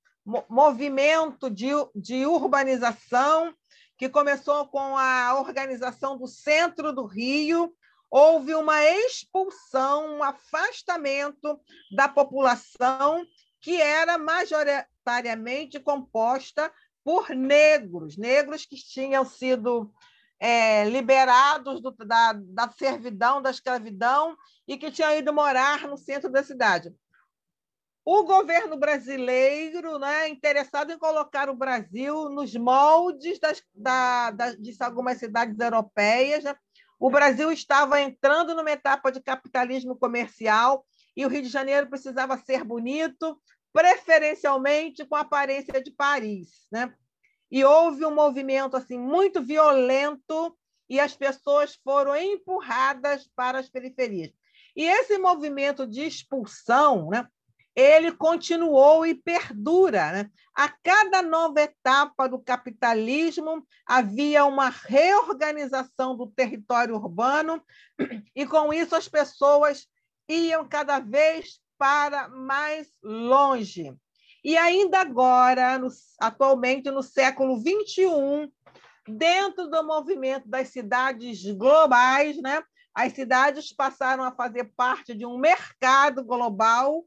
movimento 0.49 1.49
de, 1.49 1.69
de 1.93 2.25
urbanização, 2.25 3.53
que 3.97 4.07
começou 4.07 4.67
com 4.67 4.97
a 4.97 5.37
organização 5.39 6.17
do 6.17 6.27
centro 6.27 6.93
do 6.93 7.05
Rio, 7.05 7.73
houve 8.09 8.53
uma 8.55 8.83
expulsão, 8.83 10.17
um 10.17 10.23
afastamento 10.23 11.59
da 11.95 12.07
população 12.07 13.25
que 13.59 13.81
era 13.81 14.17
majoritariamente 14.17 15.79
composta 15.79 16.71
por 17.03 17.29
negros, 17.29 18.17
negros 18.17 18.65
que 18.65 18.75
tinham 18.75 19.23
sido 19.25 19.93
é, 20.39 20.85
liberados 20.85 21.81
do, 21.81 21.91
da, 21.91 22.33
da 22.33 22.69
servidão, 22.71 23.41
da 23.41 23.51
escravidão, 23.51 24.35
e 24.67 24.77
que 24.77 24.91
tinham 24.91 25.15
ido 25.15 25.33
morar 25.33 25.87
no 25.87 25.97
centro 25.97 26.31
da 26.31 26.43
cidade 26.43 26.93
o 28.05 28.23
governo 28.23 28.77
brasileiro, 28.77 29.97
né, 29.97 30.29
interessado 30.29 30.91
em 30.91 30.99
colocar 30.99 31.49
o 31.49 31.55
Brasil 31.55 32.29
nos 32.29 32.55
moldes 32.55 33.39
das, 33.39 33.63
da, 33.73 34.29
de 34.31 34.75
algumas 34.79 35.17
cidades 35.17 35.59
europeias, 35.59 36.43
né? 36.43 36.55
o 36.99 37.09
Brasil 37.09 37.51
estava 37.51 37.99
entrando 37.99 38.53
numa 38.53 38.71
etapa 38.71 39.11
de 39.11 39.19
capitalismo 39.19 39.97
comercial 39.97 40.85
e 41.17 41.25
o 41.25 41.29
Rio 41.29 41.41
de 41.41 41.49
Janeiro 41.49 41.89
precisava 41.89 42.37
ser 42.37 42.63
bonito, 42.63 43.41
preferencialmente 43.73 45.03
com 45.03 45.15
aparência 45.15 45.81
de 45.81 45.91
Paris, 45.91 46.67
né? 46.71 46.93
E 47.55 47.63
houve 47.63 48.05
um 48.05 48.13
movimento 48.13 48.75
assim 48.75 48.99
muito 48.99 49.41
violento 49.41 50.57
e 50.89 50.99
as 50.99 51.15
pessoas 51.15 51.79
foram 51.85 52.13
empurradas 52.13 53.29
para 53.33 53.59
as 53.59 53.69
periferias. 53.69 54.29
E 54.75 54.83
esse 54.83 55.17
movimento 55.17 55.87
de 55.87 56.05
expulsão, 56.05 57.09
né, 57.09 57.25
ele 57.73 58.11
continuou 58.11 59.05
e 59.05 59.15
perdura. 59.15 60.11
Né? 60.11 60.29
A 60.53 60.67
cada 60.67 61.21
nova 61.21 61.61
etapa 61.61 62.27
do 62.27 62.39
capitalismo 62.39 63.65
havia 63.85 64.43
uma 64.43 64.67
reorganização 64.67 66.13
do 66.17 66.27
território 66.27 66.95
urbano, 66.95 67.63
e 68.35 68.45
com 68.45 68.73
isso 68.73 68.97
as 68.97 69.07
pessoas 69.07 69.87
iam 70.27 70.67
cada 70.67 70.99
vez 70.99 71.61
para 71.77 72.27
mais 72.27 72.89
longe. 73.01 73.95
E 74.45 74.55
ainda 74.55 74.99
agora, 74.99 75.79
no, 75.79 75.87
atualmente 76.19 76.91
no 76.91 77.01
século 77.01 77.57
XXI, 77.57 78.47
dentro 79.07 79.67
do 79.67 79.83
movimento 79.83 80.47
das 80.47 80.67
cidades 80.67 81.43
globais, 81.53 82.39
né, 82.39 82.61
as 82.93 83.13
cidades 83.13 83.73
passaram 83.73 84.23
a 84.23 84.31
fazer 84.31 84.65
parte 84.77 85.15
de 85.15 85.25
um 85.25 85.39
mercado 85.39 86.23
global 86.23 87.03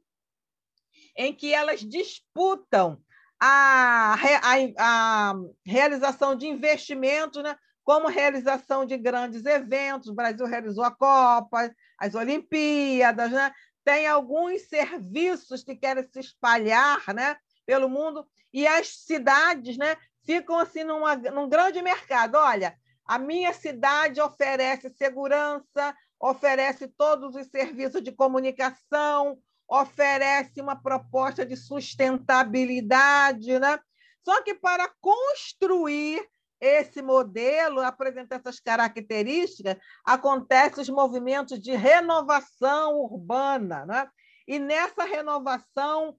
em 1.16 1.32
que 1.32 1.54
elas 1.54 1.78
disputam 1.78 3.00
a, 3.38 4.16
a, 4.42 5.30
a 5.30 5.34
realização 5.64 6.34
de 6.34 6.48
investimentos, 6.48 7.40
né? 7.40 7.56
como 7.88 8.08
realização 8.08 8.84
de 8.84 8.98
grandes 8.98 9.46
eventos. 9.46 10.08
O 10.08 10.14
Brasil 10.14 10.44
realizou 10.44 10.84
a 10.84 10.90
Copa, 10.90 11.74
as 11.98 12.14
Olimpíadas, 12.14 13.30
né? 13.30 13.50
Tem 13.88 14.06
alguns 14.06 14.68
serviços 14.68 15.64
que 15.64 15.74
querem 15.74 16.04
se 16.04 16.20
espalhar 16.20 17.02
né? 17.14 17.38
pelo 17.64 17.88
mundo, 17.88 18.28
e 18.52 18.66
as 18.66 18.88
cidades 18.88 19.78
né? 19.78 19.96
ficam 20.26 20.58
assim 20.58 20.84
numa, 20.84 21.16
num 21.16 21.48
grande 21.48 21.80
mercado. 21.80 22.34
Olha, 22.34 22.76
a 23.06 23.18
minha 23.18 23.50
cidade 23.54 24.20
oferece 24.20 24.90
segurança, 24.90 25.96
oferece 26.20 26.86
todos 26.86 27.34
os 27.34 27.46
serviços 27.46 28.02
de 28.02 28.12
comunicação, 28.12 29.38
oferece 29.66 30.60
uma 30.60 30.76
proposta 30.76 31.46
de 31.46 31.56
sustentabilidade, 31.56 33.58
né? 33.58 33.80
Só 34.22 34.42
que 34.42 34.52
para 34.52 34.86
construir 35.00 36.22
esse 36.60 37.00
modelo, 37.02 37.80
apresentar 37.80 38.36
essas 38.36 38.60
características, 38.60 39.76
acontecem 40.04 40.82
os 40.82 40.88
movimentos 40.88 41.60
de 41.60 41.72
renovação 41.74 42.96
urbana, 42.96 43.86
né? 43.86 44.08
E 44.46 44.58
nessa 44.58 45.04
renovação, 45.04 46.16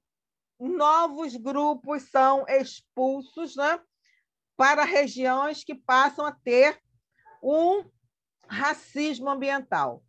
novos 0.60 1.36
grupos 1.36 2.04
são 2.10 2.46
expulsos, 2.48 3.56
né? 3.56 3.80
Para 4.56 4.84
regiões 4.84 5.64
que 5.64 5.76
passam 5.76 6.26
a 6.26 6.32
ter 6.32 6.80
um 7.42 7.84
racismo 8.48 9.30
ambiental. 9.30 10.04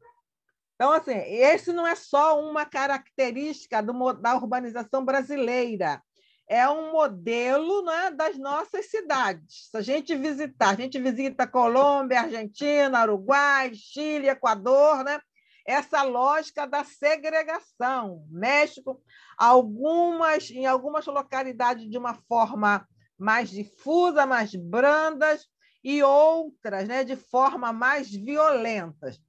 Então, 0.75 0.92
assim, 0.92 1.12
esse 1.12 1.72
não 1.72 1.87
é 1.87 1.94
só 1.94 2.40
uma 2.40 2.64
característica 2.64 3.82
do, 3.82 4.12
da 4.14 4.34
urbanização 4.34 5.04
brasileira, 5.04 6.02
é 6.50 6.69
um 6.69 6.90
modelo 6.90 7.83
né, 7.83 8.11
das 8.11 8.37
nossas 8.37 8.90
cidades. 8.90 9.69
Se 9.71 9.76
a 9.76 9.80
gente 9.80 10.16
visitar, 10.16 10.71
a 10.71 10.75
gente 10.75 10.99
visita 10.99 11.47
Colômbia, 11.47 12.23
Argentina, 12.23 13.04
Uruguai, 13.04 13.73
Chile, 13.73 14.28
Equador, 14.28 15.04
né? 15.04 15.21
essa 15.64 16.02
lógica 16.02 16.66
da 16.66 16.83
segregação. 16.83 18.26
México, 18.28 19.00
algumas, 19.38 20.50
em 20.50 20.66
algumas 20.66 21.07
localidades 21.07 21.88
de 21.88 21.97
uma 21.97 22.14
forma 22.14 22.85
mais 23.16 23.49
difusa, 23.49 24.26
mais 24.26 24.52
brandas, 24.52 25.47
e 25.85 26.02
outras 26.02 26.88
né, 26.88 27.04
de 27.04 27.14
forma 27.14 27.73
mais 27.73 28.11
violentas. 28.11 29.21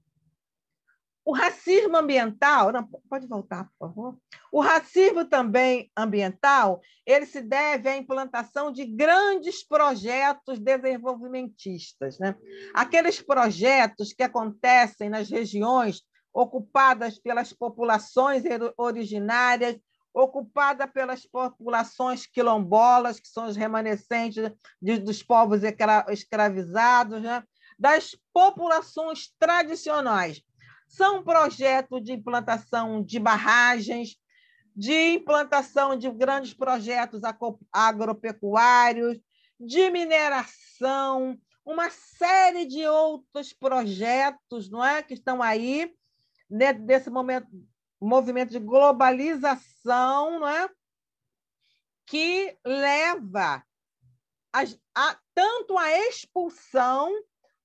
O 1.24 1.34
racismo 1.34 1.96
ambiental, 1.98 2.72
não, 2.72 2.88
pode 3.08 3.28
voltar, 3.28 3.70
por 3.78 3.90
favor. 3.90 4.18
O 4.52 4.60
racismo 4.60 5.24
também 5.24 5.92
ambiental, 5.96 6.82
ele 7.06 7.28
se 7.28 7.42
deve 7.42 7.88
à 7.88 7.96
implantação 7.96 8.72
de 8.72 8.86
grandes 8.86 9.64
projetos 9.64 10.58
desenvolvimentistas, 10.60 12.18
né? 12.18 12.36
Aqueles 12.74 13.22
projetos 13.22 14.14
que 14.14 14.24
acontecem 14.24 15.10
nas 15.10 15.30
regiões 15.30 16.02
ocupadas 16.34 17.20
pelas 17.20 17.54
populações 17.54 18.44
originárias, 18.76 19.78
ocupada 20.14 20.88
pelas 20.88 21.26
populações 21.26 22.26
quilombolas, 22.26 23.20
que 23.20 23.28
são 23.28 23.48
os 23.48 23.56
remanescentes 23.56 24.52
de, 24.82 24.98
dos 24.98 25.22
povos 25.22 25.62
escravizados, 26.10 27.22
né? 27.22 27.44
das 27.78 28.16
populações 28.34 29.34
tradicionais. 29.40 30.42
São 30.92 31.24
projetos 31.24 32.04
de 32.04 32.12
implantação 32.12 33.02
de 33.02 33.18
barragens, 33.18 34.18
de 34.76 35.14
implantação 35.14 35.96
de 35.98 36.12
grandes 36.12 36.54
projetos 36.54 37.22
agropecuários, 37.72 39.18
de 39.58 39.90
mineração, 39.90 41.40
uma 41.66 41.90
série 41.90 42.66
de 42.66 42.86
outros 42.86 43.54
projetos 43.54 44.70
não 44.70 44.84
é, 44.84 45.02
que 45.02 45.14
estão 45.14 45.42
aí 45.42 45.94
nesse 46.50 47.10
momento, 47.10 47.48
movimento 48.02 48.50
de 48.50 48.60
globalização, 48.60 50.42
não 50.42 50.48
é? 50.48 50.70
que 52.06 52.58
leva 52.66 53.64
a, 54.52 54.64
a, 54.94 55.20
tanto 55.34 55.78
a 55.78 55.90
expulsão 56.10 57.10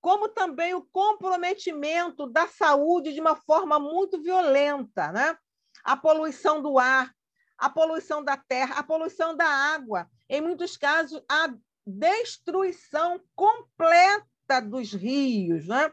como 0.06 0.28
também 0.28 0.72
o 0.72 0.86
comprometimento 0.92 2.28
da 2.28 2.46
saúde 2.46 3.12
de 3.12 3.20
uma 3.20 3.34
forma 3.34 3.76
muito 3.76 4.22
violenta, 4.22 5.10
né? 5.10 5.36
A 5.82 5.96
poluição 5.96 6.62
do 6.62 6.78
ar, 6.78 7.12
a 7.58 7.68
poluição 7.68 8.22
da 8.22 8.36
terra, 8.36 8.76
a 8.78 8.84
poluição 8.84 9.36
da 9.36 9.48
água, 9.48 10.08
em 10.28 10.40
muitos 10.40 10.76
casos 10.76 11.20
a 11.28 11.52
destruição 11.84 13.20
completa 13.34 14.62
dos 14.62 14.92
rios, 14.92 15.66
né? 15.66 15.92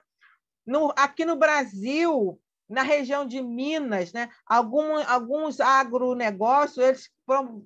No, 0.64 0.94
aqui 0.96 1.26
no 1.26 1.36
Brasil, 1.36 2.40
na 2.70 2.84
região 2.84 3.26
de 3.26 3.42
Minas, 3.42 4.14
né? 4.14 4.30
Algum, 4.46 4.96
alguns 5.08 5.60
agronegócios 5.60 6.78
eles 6.78 7.10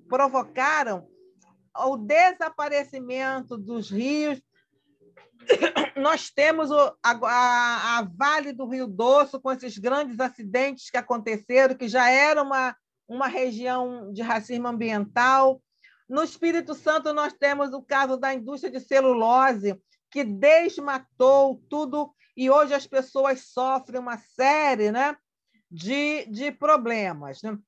provocaram 0.08 1.06
o 1.76 1.98
desaparecimento 1.98 3.58
dos 3.58 3.90
rios. 3.90 4.40
Nós 5.96 6.30
temos 6.30 6.70
o, 6.70 6.96
a, 7.02 7.98
a, 7.98 8.08
Vale 8.16 8.52
do 8.52 8.66
Rio 8.66 8.86
Doce, 8.86 9.40
com 9.40 9.50
esses 9.50 9.78
grandes 9.78 10.20
acidentes 10.20 10.90
que 10.90 10.96
aconteceram, 10.96 11.74
que 11.74 11.88
já 11.88 12.10
era 12.10 12.42
uma, 12.42 12.76
uma 13.08 13.26
região 13.26 14.12
de 14.12 14.22
racismo 14.22 14.68
ambiental. 14.68 15.62
No 16.08 16.22
Espírito 16.22 16.74
Santo, 16.74 17.12
nós 17.12 17.32
temos 17.32 17.72
o 17.72 17.82
caso 17.82 18.16
da 18.16 18.32
indústria 18.32 18.72
de 18.72 18.80
celulose, 18.80 19.80
que 20.10 20.24
desmatou 20.24 21.62
tudo 21.68 22.14
e 22.36 22.48
hoje 22.48 22.72
as 22.72 22.86
pessoas 22.86 23.46
sofrem 23.48 24.00
uma 24.00 24.16
série 24.16 24.92
né, 24.92 25.16
de, 25.70 26.24
de 26.26 26.52
problemas. 26.52 27.42
Né? 27.42 27.58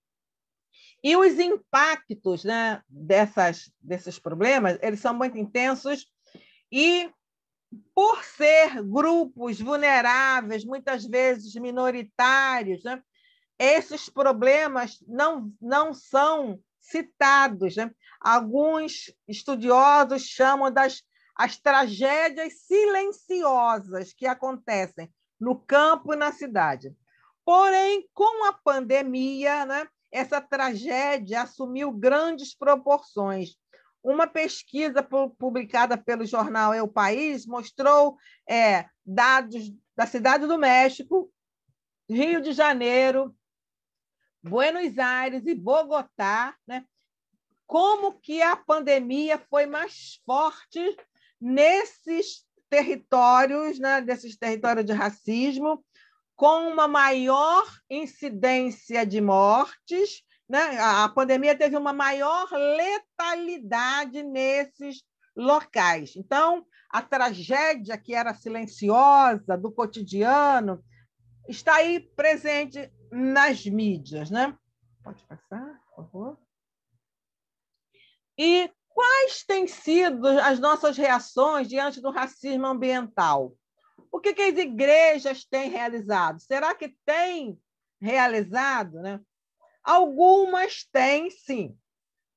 E 1.03 1.17
os 1.17 1.39
impactos 1.39 2.45
né, 2.45 2.81
dessas, 2.89 3.71
desses 3.81 4.19
problemas 4.19 4.79
eles 4.81 5.01
são 5.01 5.13
muito 5.13 5.37
intensos 5.37 6.07
e, 6.71 7.11
por 7.95 8.25
ser 8.25 8.83
grupos 8.83 9.61
vulneráveis, 9.61 10.65
muitas 10.65 11.05
vezes 11.05 11.55
minoritários, 11.55 12.83
né, 12.83 13.03
esses 13.59 14.09
problemas 14.09 14.99
não, 15.07 15.53
não 15.61 15.93
são 15.93 16.59
citados. 16.81 17.77
Né? 17.77 17.91
Alguns 18.21 19.13
estudiosos 19.29 20.23
chamam 20.23 20.73
das 20.73 21.03
as 21.41 21.57
tragédias 21.57 22.53
silenciosas 22.67 24.13
que 24.13 24.27
acontecem 24.27 25.11
no 25.41 25.59
campo 25.59 26.13
e 26.13 26.17
na 26.17 26.33
cidade. 26.33 26.95
Porém, 27.47 28.07
com 28.13 28.45
a 28.45 28.53
pandemia, 28.53 29.65
né, 29.65 29.89
essa 30.13 30.39
tragédia 30.39 31.41
assumiu 31.41 31.93
grandes 31.93 32.55
proporções. 32.55 33.57
Uma 34.03 34.27
pesquisa 34.27 35.03
publicada 35.39 35.97
pelo 35.99 36.25
jornal 36.25 36.73
o 36.81 36.89
País 36.89 37.47
mostrou 37.47 38.17
é, 38.49 38.87
dados 39.05 39.73
da 39.95 40.07
Cidade 40.07 40.47
do 40.47 40.59
México, 40.59 41.31
Rio 42.09 42.41
de 42.41 42.53
Janeiro, 42.53 43.37
Buenos 44.43 44.99
Aires 44.99 45.47
e 45.47 45.55
Bogotá, 45.55 46.57
né, 46.67 46.85
como 47.67 48.19
que 48.19 48.41
a 48.41 48.57
pandemia 48.57 49.39
foi 49.51 49.67
mais 49.67 50.21
forte 50.25 50.97
nesses 51.41 52.45
territórios, 52.69 53.79
né, 53.79 54.01
desses 54.01 54.37
territórios 54.37 54.87
de 54.87 54.93
racismo, 54.93 55.85
com 56.35 56.73
uma 56.73 56.89
maior 56.89 57.65
incidência 57.91 59.05
de 59.05 59.21
mortes. 59.21 60.23
Né? 60.51 60.79
A 60.81 61.09
pandemia 61.09 61.57
teve 61.57 61.77
uma 61.77 61.93
maior 61.93 62.49
letalidade 62.51 64.23
nesses 64.23 65.03
locais. 65.37 66.17
Então, 66.17 66.67
a 66.91 67.01
tragédia 67.01 67.97
que 67.97 68.15
era 68.15 68.35
silenciosa 68.35 69.57
do 69.57 69.71
cotidiano 69.71 70.85
está 71.49 71.77
aí 71.77 72.01
presente 72.01 72.93
nas 73.13 73.65
mídias. 73.65 74.29
Né? 74.29 74.57
Pode 75.05 75.25
passar, 75.25 75.81
por 75.95 76.05
favor. 76.05 76.39
E 78.37 78.71
Quais 78.93 79.45
têm 79.45 79.67
sido 79.67 80.27
as 80.27 80.59
nossas 80.59 80.97
reações 80.99 81.69
diante 81.69 82.03
do 82.03 82.11
racismo 82.11 82.67
ambiental? 82.67 83.57
O 84.13 84.21
que, 84.21 84.35
que 84.35 84.43
as 84.43 84.59
igrejas 84.59 85.45
têm 85.45 85.71
realizado? 85.71 86.41
Será 86.41 86.75
que 86.75 86.95
têm 87.07 87.59
realizado? 87.99 89.01
Né? 89.01 89.21
Algumas 89.83 90.85
têm, 90.93 91.31
sim, 91.31 91.77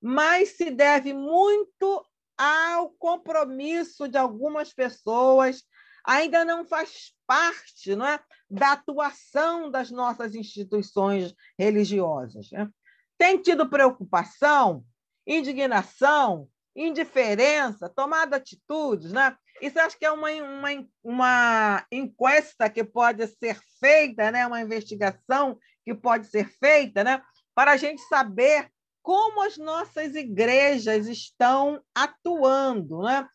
mas 0.01 0.49
se 0.49 0.71
deve 0.71 1.13
muito 1.13 2.06
ao 2.38 2.89
compromisso 2.91 4.08
de 4.08 4.17
algumas 4.17 4.73
pessoas, 4.73 5.63
ainda 6.06 6.43
não 6.43 6.65
faz 6.65 7.13
parte 7.27 7.95
não 7.95 8.06
é, 8.06 8.19
da 8.49 8.73
atuação 8.73 9.69
das 9.69 9.91
nossas 9.91 10.36
instituições 10.36 11.34
religiosas. 11.58 12.49
Né? 12.51 12.69
Tem 13.17 13.41
tido 13.41 13.69
preocupação 13.69 14.84
indignação, 15.25 16.47
indiferença, 16.75 17.89
tomada 17.89 18.38
atitudes, 18.38 19.12
né? 19.12 19.36
Isso 19.62 19.79
acho 19.79 19.97
que 19.97 20.06
é 20.06 20.12
uma, 20.12 20.29
uma, 20.32 20.69
uma 21.03 21.86
encuesta 21.91 22.69
que 22.69 22.84
pode 22.84 23.25
ser 23.27 23.60
feita, 23.79 24.32
né? 24.32 24.45
uma 24.45 24.62
investigação 24.62 25.58
que 25.86 25.93
pode 25.93 26.27
ser 26.27 26.49
feita, 26.49 27.03
né? 27.03 27.21
Para 27.55 27.71
a 27.71 27.77
gente 27.77 28.01
saber 28.03 28.69
como 29.01 29.43
as 29.43 29.57
nossas 29.57 30.15
igrejas 30.15 31.07
estão 31.07 31.83
atuando. 31.93 33.01
Né? 33.01 33.27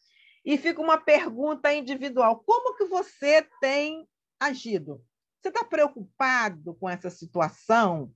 E 0.44 0.56
fica 0.56 0.80
uma 0.80 0.98
pergunta 0.98 1.72
individual: 1.72 2.42
como 2.44 2.76
que 2.76 2.84
você 2.86 3.46
tem 3.60 4.08
agido? 4.40 5.02
Você 5.40 5.48
está 5.48 5.64
preocupado 5.64 6.74
com 6.74 6.88
essa 6.88 7.10
situação? 7.10 8.10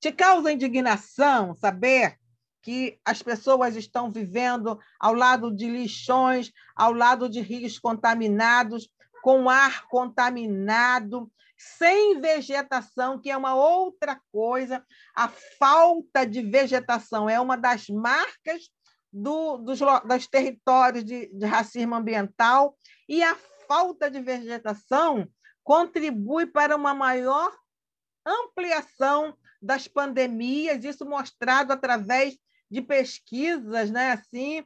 Te 0.00 0.10
causa 0.10 0.50
indignação 0.50 1.54
saber 1.54 2.18
que 2.62 2.98
as 3.04 3.22
pessoas 3.22 3.76
estão 3.76 4.10
vivendo 4.10 4.78
ao 4.98 5.14
lado 5.14 5.54
de 5.54 5.68
lixões, 5.68 6.52
ao 6.74 6.92
lado 6.92 7.28
de 7.28 7.40
rios 7.40 7.78
contaminados, 7.78 8.88
com 9.22 9.48
ar 9.48 9.86
contaminado, 9.88 11.30
sem 11.78 12.20
vegetação, 12.20 13.20
que 13.20 13.30
é 13.30 13.36
uma 13.36 13.54
outra 13.54 14.20
coisa. 14.32 14.84
A 15.14 15.28
falta 15.28 16.24
de 16.26 16.42
vegetação 16.42 17.28
é 17.28 17.40
uma 17.40 17.56
das 17.56 17.88
marcas 17.88 18.70
do, 19.12 19.58
dos, 19.58 19.78
dos 19.78 20.26
territórios 20.26 21.04
de, 21.04 21.28
de 21.28 21.46
racismo 21.46 21.94
ambiental, 21.94 22.76
e 23.08 23.22
a 23.22 23.36
falta 23.68 24.10
de 24.10 24.20
vegetação 24.20 25.28
contribui 25.62 26.46
para 26.46 26.74
uma 26.74 26.94
maior 26.94 27.52
ampliação 28.26 29.36
das 29.60 29.86
pandemias, 29.86 30.84
isso 30.84 31.04
mostrado 31.04 31.72
através 31.72 32.36
de 32.70 32.80
pesquisas, 32.80 33.90
né? 33.90 34.12
Assim, 34.12 34.64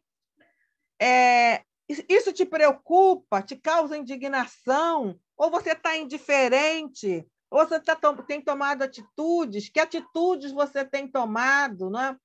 é, 1.01 1.63
isso 2.09 2.33
te 2.33 2.47
preocupa? 2.47 3.43
Te 3.43 3.57
causa 3.57 3.97
indignação? 3.97 5.19
Ou 5.37 5.51
você 5.51 5.71
está 5.73 5.97
indiferente? 5.97 7.27
Ou 7.51 7.67
você 7.67 7.81
tá, 7.81 7.97
tem 8.27 8.41
tomado 8.41 8.83
atitudes? 8.83 9.69
Que 9.69 9.81
atitudes 9.81 10.53
você 10.53 10.85
tem 10.85 11.07
tomado? 11.07 11.91
Né? 11.91 12.17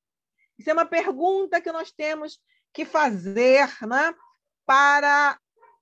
Isso 0.57 0.69
é 0.69 0.73
uma 0.73 0.85
pergunta 0.85 1.61
que 1.61 1.71
nós 1.71 1.91
temos 1.91 2.39
que 2.73 2.85
fazer 2.85 3.67
né? 3.85 4.13
para, 4.65 5.39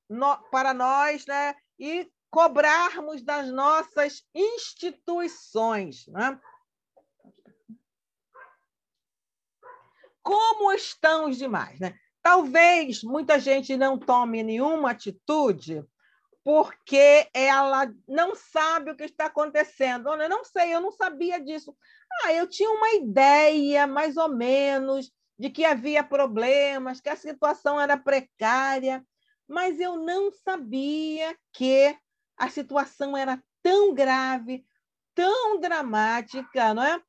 no, 0.09 0.37
para 0.49 0.73
nós 0.73 1.25
né? 1.25 1.55
e 1.77 2.09
cobrarmos 2.31 3.23
das 3.23 3.49
nossas 3.51 4.23
instituições. 4.33 6.07
Né? 6.07 6.39
como 10.29 10.71
estão 10.73 11.27
os 11.27 11.37
demais. 11.37 11.79
Né? 11.79 11.95
Talvez 12.21 13.01
muita 13.01 13.39
gente 13.39 13.75
não 13.75 13.97
tome 13.97 14.43
nenhuma 14.43 14.91
atitude 14.91 15.83
porque 16.43 17.29
ela 17.33 17.91
não 18.07 18.35
sabe 18.35 18.91
o 18.91 18.95
que 18.95 19.03
está 19.03 19.25
acontecendo. 19.25 20.07
Olha, 20.07 20.29
não 20.29 20.43
sei, 20.43 20.73
eu 20.73 20.81
não 20.81 20.91
sabia 20.91 21.39
disso. 21.39 21.75
Ah, 22.23 22.33
eu 22.33 22.47
tinha 22.47 22.69
uma 22.71 22.93
ideia, 22.93 23.85
mais 23.85 24.17
ou 24.17 24.29
menos, 24.29 25.11
de 25.37 25.49
que 25.49 25.65
havia 25.65 26.03
problemas, 26.03 26.99
que 26.99 27.09
a 27.09 27.15
situação 27.15 27.79
era 27.79 27.97
precária, 27.97 29.05
mas 29.47 29.79
eu 29.79 29.97
não 29.97 30.31
sabia 30.31 31.35
que 31.53 31.97
a 32.37 32.49
situação 32.49 33.15
era 33.15 33.41
tão 33.61 33.93
grave, 33.93 34.65
tão 35.13 35.59
dramática, 35.59 36.73
não 36.73 36.83
é? 36.83 37.01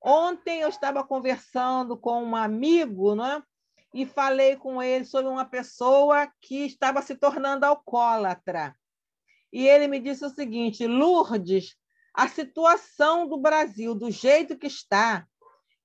Ontem 0.00 0.60
eu 0.60 0.68
estava 0.68 1.04
conversando 1.04 1.96
com 1.96 2.22
um 2.22 2.36
amigo, 2.36 3.14
não 3.14 3.26
é? 3.26 3.42
E 3.92 4.04
falei 4.04 4.56
com 4.56 4.82
ele 4.82 5.04
sobre 5.04 5.30
uma 5.30 5.44
pessoa 5.44 6.30
que 6.40 6.66
estava 6.66 7.00
se 7.02 7.14
tornando 7.14 7.64
alcoólatra. 7.64 8.76
E 9.52 9.66
ele 9.66 9.88
me 9.88 9.98
disse 9.98 10.24
o 10.24 10.30
seguinte: 10.30 10.86
Lourdes, 10.86 11.76
a 12.12 12.28
situação 12.28 13.26
do 13.26 13.38
Brasil, 13.38 13.94
do 13.94 14.10
jeito 14.10 14.58
que 14.58 14.66
está, 14.66 15.26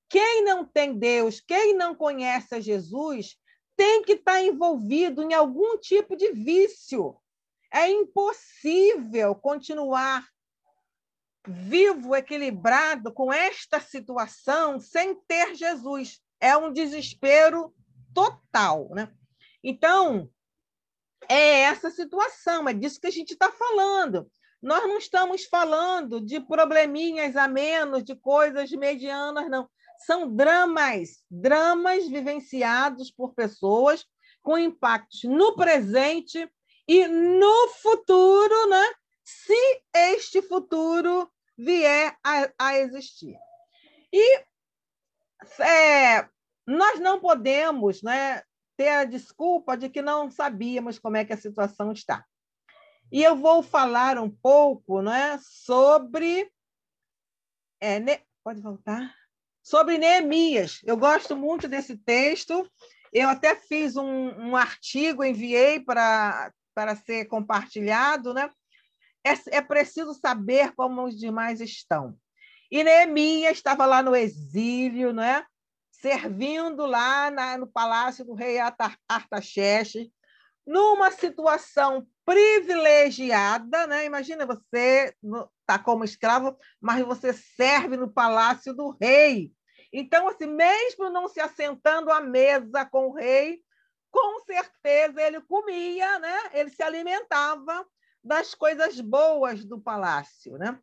quem 0.09 0.43
não 0.43 0.65
tem 0.65 0.97
Deus, 0.97 1.39
quem 1.39 1.73
não 1.75 1.95
conhece 1.95 2.55
a 2.55 2.59
Jesus, 2.59 3.37
tem 3.75 4.03
que 4.03 4.13
estar 4.13 4.41
envolvido 4.41 5.23
em 5.23 5.33
algum 5.33 5.77
tipo 5.77 6.15
de 6.15 6.31
vício. 6.31 7.17
É 7.71 7.89
impossível 7.89 9.33
continuar 9.33 10.27
vivo, 11.47 12.15
equilibrado 12.15 13.11
com 13.11 13.33
esta 13.33 13.79
situação 13.79 14.79
sem 14.79 15.15
ter 15.27 15.55
Jesus. 15.55 16.21
É 16.39 16.55
um 16.55 16.71
desespero 16.71 17.73
total. 18.13 18.89
Né? 18.91 19.11
Então, 19.63 20.29
é 21.29 21.61
essa 21.61 21.89
situação, 21.89 22.67
é 22.67 22.73
disso 22.73 22.99
que 22.99 23.07
a 23.07 23.11
gente 23.11 23.31
está 23.31 23.51
falando. 23.51 24.29
Nós 24.61 24.83
não 24.83 24.97
estamos 24.97 25.45
falando 25.45 26.21
de 26.21 26.39
probleminhas 26.39 27.35
a 27.35 27.47
menos, 27.47 28.03
de 28.03 28.15
coisas 28.15 28.71
medianas, 28.71 29.49
não. 29.49 29.69
São 30.05 30.33
dramas, 30.33 31.23
dramas 31.29 32.07
vivenciados 32.07 33.11
por 33.11 33.33
pessoas 33.33 34.05
com 34.41 34.57
impactos 34.57 35.23
no 35.23 35.55
presente 35.55 36.49
e 36.87 37.07
no 37.07 37.67
futuro, 37.81 38.69
né? 38.69 38.93
se 39.23 39.81
este 39.95 40.41
futuro 40.41 41.31
vier 41.57 42.17
a, 42.23 42.51
a 42.59 42.77
existir. 42.77 43.37
E 44.11 44.43
é, 45.59 46.29
nós 46.65 46.99
não 46.99 47.19
podemos 47.19 48.01
né, 48.01 48.41
ter 48.77 48.89
a 48.89 49.05
desculpa 49.05 49.77
de 49.77 49.89
que 49.89 50.01
não 50.01 50.29
sabíamos 50.29 50.99
como 50.99 51.17
é 51.17 51.25
que 51.25 51.33
a 51.33 51.37
situação 51.37 51.91
está. 51.91 52.25
E 53.11 53.21
eu 53.21 53.35
vou 53.35 53.61
falar 53.61 54.17
um 54.17 54.29
pouco 54.29 55.01
né, 55.01 55.37
sobre. 55.41 56.49
É, 57.79 57.99
ne... 57.99 58.19
Pode 58.43 58.61
voltar? 58.61 59.13
Sobre 59.61 59.97
Neemias. 59.97 60.81
Eu 60.83 60.97
gosto 60.97 61.35
muito 61.35 61.67
desse 61.67 61.97
texto. 61.97 62.69
Eu 63.13 63.29
até 63.29 63.55
fiz 63.55 63.95
um, 63.95 64.29
um 64.29 64.55
artigo, 64.55 65.23
enviei 65.23 65.79
para, 65.79 66.51
para 66.73 66.95
ser 66.95 67.25
compartilhado, 67.25 68.33
né? 68.33 68.49
É, 69.25 69.57
é 69.57 69.61
preciso 69.61 70.13
saber 70.15 70.73
como 70.75 71.03
os 71.03 71.17
demais 71.17 71.61
estão. 71.61 72.17
E 72.71 72.83
Neemias 72.83 73.57
estava 73.57 73.85
lá 73.85 74.01
no 74.01 74.15
exílio, 74.15 75.13
né? 75.13 75.45
Servindo 76.03 76.85
lá 76.85 77.31
na, 77.31 77.57
no 77.57 77.65
palácio 77.65 78.25
do 78.25 78.33
rei 78.33 78.57
Artaxerxes, 79.07 80.09
numa 80.67 81.09
situação 81.11 82.05
privilegiada, 82.25 83.87
né? 83.87 84.03
Imagina 84.03 84.45
você 84.45 85.15
está 85.61 85.79
como 85.79 86.03
escravo, 86.03 86.57
mas 86.81 87.05
você 87.05 87.31
serve 87.31 87.95
no 87.95 88.11
palácio 88.11 88.73
do 88.73 88.89
rei. 89.01 89.53
Então, 89.93 90.27
assim, 90.27 90.45
mesmo 90.45 91.09
não 91.09 91.29
se 91.29 91.39
assentando 91.39 92.11
à 92.11 92.19
mesa 92.19 92.85
com 92.85 93.07
o 93.07 93.13
rei, 93.13 93.61
com 94.11 94.41
certeza 94.41 95.21
ele 95.21 95.39
comia, 95.39 96.19
né? 96.19 96.37
Ele 96.51 96.69
se 96.69 96.83
alimentava 96.83 97.87
das 98.21 98.53
coisas 98.53 98.99
boas 98.99 99.63
do 99.63 99.79
palácio, 99.79 100.57
né? 100.57 100.77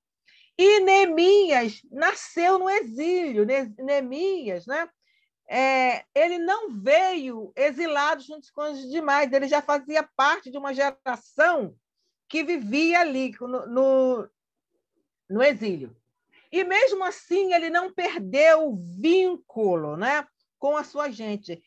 E 0.57 0.81
Neemias 0.81 1.83
nasceu 1.91 2.59
no 2.59 2.71
exílio. 2.71 3.47
Neemias, 3.79 4.67
né? 4.67 4.89
É, 5.53 6.05
ele 6.15 6.39
não 6.39 6.71
veio 6.71 7.53
exilado 7.57 8.23
junto 8.23 8.53
com 8.53 8.71
os 8.71 8.89
demais, 8.89 9.33
ele 9.33 9.49
já 9.49 9.61
fazia 9.61 10.09
parte 10.17 10.49
de 10.49 10.57
uma 10.57 10.73
geração 10.73 11.75
que 12.29 12.45
vivia 12.45 13.01
ali 13.01 13.35
no, 13.41 13.67
no, 13.67 14.31
no 15.29 15.43
exílio. 15.43 15.97
E 16.53 16.63
mesmo 16.63 17.03
assim, 17.03 17.53
ele 17.53 17.69
não 17.69 17.93
perdeu 17.93 18.69
o 18.69 18.77
vínculo 18.77 19.97
né, 19.97 20.25
com 20.57 20.77
a 20.77 20.85
sua 20.85 21.11
gente. 21.11 21.61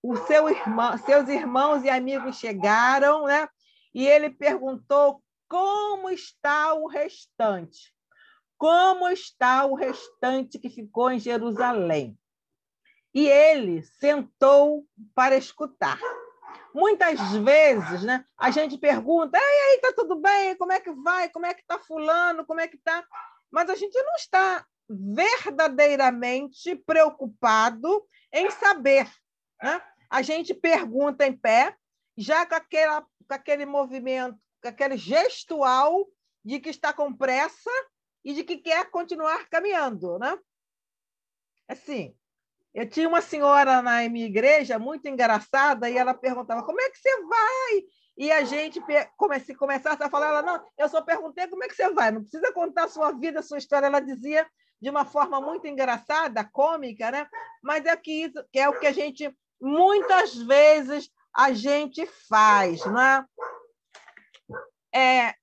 O 0.00 0.16
seu 0.16 0.48
irmão, 0.48 0.96
seus 0.98 1.28
irmãos 1.28 1.82
e 1.82 1.90
amigos 1.90 2.38
chegaram, 2.38 3.26
né? 3.26 3.48
e 3.94 4.06
ele 4.06 4.30
perguntou 4.30 5.22
como 5.48 6.10
está 6.10 6.74
o 6.74 6.86
restante. 6.86 7.92
Como 8.56 9.08
está 9.08 9.64
o 9.64 9.74
restante 9.74 10.58
que 10.58 10.68
ficou 10.68 11.10
em 11.10 11.18
Jerusalém? 11.18 12.16
E 13.14 13.28
ele 13.28 13.82
sentou 13.82 14.86
para 15.14 15.36
escutar. 15.36 15.98
Muitas 16.72 17.20
vezes, 17.32 18.04
né, 18.04 18.24
a 18.38 18.50
gente 18.50 18.78
pergunta: 18.78 19.36
e 19.36 19.40
aí, 19.40 19.80
tá 19.80 19.92
tudo 19.96 20.16
bem? 20.16 20.56
Como 20.56 20.72
é 20.72 20.80
que 20.80 20.92
vai? 20.92 21.28
Como 21.28 21.46
é 21.46 21.54
que 21.54 21.62
está 21.62 21.78
fulano? 21.78 22.46
Como 22.46 22.60
é 22.60 22.68
que 22.68 22.76
está? 22.76 23.04
Mas 23.50 23.68
a 23.68 23.74
gente 23.74 24.00
não 24.02 24.14
está 24.14 24.64
verdadeiramente 24.88 26.76
preocupado 26.76 28.04
em 28.32 28.50
saber. 28.50 29.10
Né? 29.62 29.82
A 30.08 30.22
gente 30.22 30.54
pergunta 30.54 31.26
em 31.26 31.36
pé, 31.36 31.76
já 32.16 32.46
com 32.46 32.54
aquela 32.54 33.02
com 33.28 33.34
aquele 33.34 33.64
movimento, 33.64 34.36
com 34.60 34.68
aquele 34.68 34.96
gestual 34.96 36.04
de 36.44 36.58
que 36.58 36.68
está 36.68 36.92
com 36.92 37.14
pressa 37.16 37.70
e 38.24 38.34
de 38.34 38.42
que 38.42 38.56
quer 38.56 38.90
continuar 38.90 39.48
caminhando, 39.48 40.18
né? 40.18 40.36
Assim, 41.68 42.16
eu 42.74 42.88
tinha 42.88 43.08
uma 43.08 43.20
senhora 43.20 43.82
na 43.82 44.08
minha 44.08 44.26
igreja 44.26 44.78
muito 44.78 45.08
engraçada 45.08 45.88
e 45.90 45.96
ela 45.96 46.14
perguntava: 46.14 46.62
"Como 46.62 46.80
é 46.80 46.90
que 46.90 46.98
você 46.98 47.22
vai?" 47.22 47.82
E 48.16 48.30
a 48.30 48.44
gente 48.44 48.80
comece, 49.16 49.54
começasse 49.54 50.02
a 50.02 50.10
falar, 50.10 50.28
ela 50.28 50.42
não, 50.42 50.62
eu 50.76 50.88
só 50.88 51.00
perguntei 51.00 51.46
como 51.48 51.64
é 51.64 51.68
que 51.68 51.74
você 51.74 51.88
vai, 51.90 52.10
não 52.10 52.20
precisa 52.20 52.52
contar 52.52 52.84
a 52.84 52.88
sua 52.88 53.12
vida, 53.12 53.40
a 53.40 53.42
sua 53.42 53.56
história. 53.56 53.86
Ela 53.86 54.00
dizia 54.00 54.46
de 54.80 54.90
uma 54.90 55.04
forma 55.04 55.40
muito 55.40 55.66
engraçada, 55.66 56.44
cômica, 56.44 57.10
né? 57.10 57.26
Mas 57.62 57.84
é 57.86 57.96
que 57.96 58.24
isso 58.24 58.44
que 58.52 58.58
é 58.58 58.68
o 58.68 58.78
que 58.78 58.86
a 58.86 58.92
gente 58.92 59.34
muitas 59.60 60.34
vezes 60.36 61.10
a 61.34 61.52
gente 61.52 62.06
faz, 62.28 62.84
né? 62.86 63.24
É, 64.94 65.34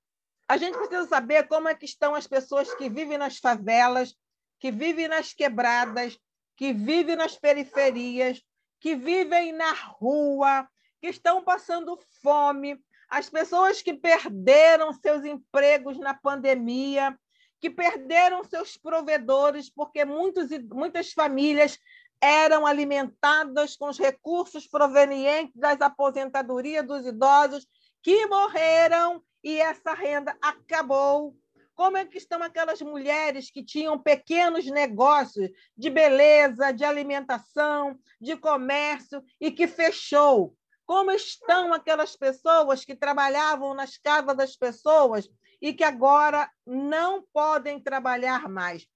a 0.47 0.57
gente 0.57 0.77
precisa 0.77 1.07
saber 1.07 1.47
como 1.47 1.67
é 1.67 1.75
que 1.75 1.85
estão 1.85 2.15
as 2.15 2.27
pessoas 2.27 2.73
que 2.75 2.89
vivem 2.89 3.17
nas 3.17 3.37
favelas, 3.37 4.13
que 4.59 4.71
vivem 4.71 5.07
nas 5.07 5.33
quebradas, 5.33 6.17
que 6.57 6.73
vivem 6.73 7.15
nas 7.15 7.37
periferias, 7.37 8.41
que 8.79 8.95
vivem 8.95 9.53
na 9.53 9.71
rua, 9.71 10.67
que 10.99 11.07
estão 11.07 11.43
passando 11.43 11.97
fome, 12.21 12.77
as 13.07 13.29
pessoas 13.29 13.81
que 13.81 13.93
perderam 13.93 14.91
seus 14.91 15.23
empregos 15.23 15.97
na 15.97 16.13
pandemia, 16.13 17.17
que 17.59 17.69
perderam 17.69 18.43
seus 18.43 18.75
provedores, 18.75 19.69
porque 19.69 20.03
muitos, 20.03 20.49
muitas 20.69 21.13
famílias 21.13 21.79
eram 22.19 22.65
alimentadas 22.65 23.75
com 23.75 23.89
os 23.89 23.97
recursos 23.97 24.67
provenientes 24.67 25.55
das 25.55 25.79
aposentadorias 25.79 26.85
dos 26.85 27.05
idosos 27.05 27.67
que 28.01 28.25
morreram 28.25 29.23
e 29.43 29.59
essa 29.59 29.93
renda 29.93 30.35
acabou. 30.41 31.37
Como 31.77 31.95
é 31.95 32.03
que 32.03 32.17
estão 32.17 32.41
aquelas 32.41 32.81
mulheres 32.81 33.51
que 33.51 33.63
tinham 33.63 33.99
pequenos 33.99 34.65
negócios 34.65 35.51
de 35.77 35.91
beleza, 35.91 36.71
de 36.71 36.83
alimentação, 36.83 37.99
de 38.19 38.35
comércio 38.35 39.23
e 39.39 39.51
que 39.51 39.67
fechou? 39.67 40.55
Como 40.87 41.11
estão 41.11 41.71
aquelas 41.71 42.15
pessoas 42.15 42.83
que 42.83 42.95
trabalhavam 42.95 43.75
nas 43.75 43.95
casas 43.95 44.35
das 44.35 44.55
pessoas 44.55 45.29
e 45.61 45.71
que 45.71 45.83
agora 45.83 46.49
não 46.65 47.23
podem 47.31 47.79
trabalhar 47.79 48.49
mais? 48.49 48.87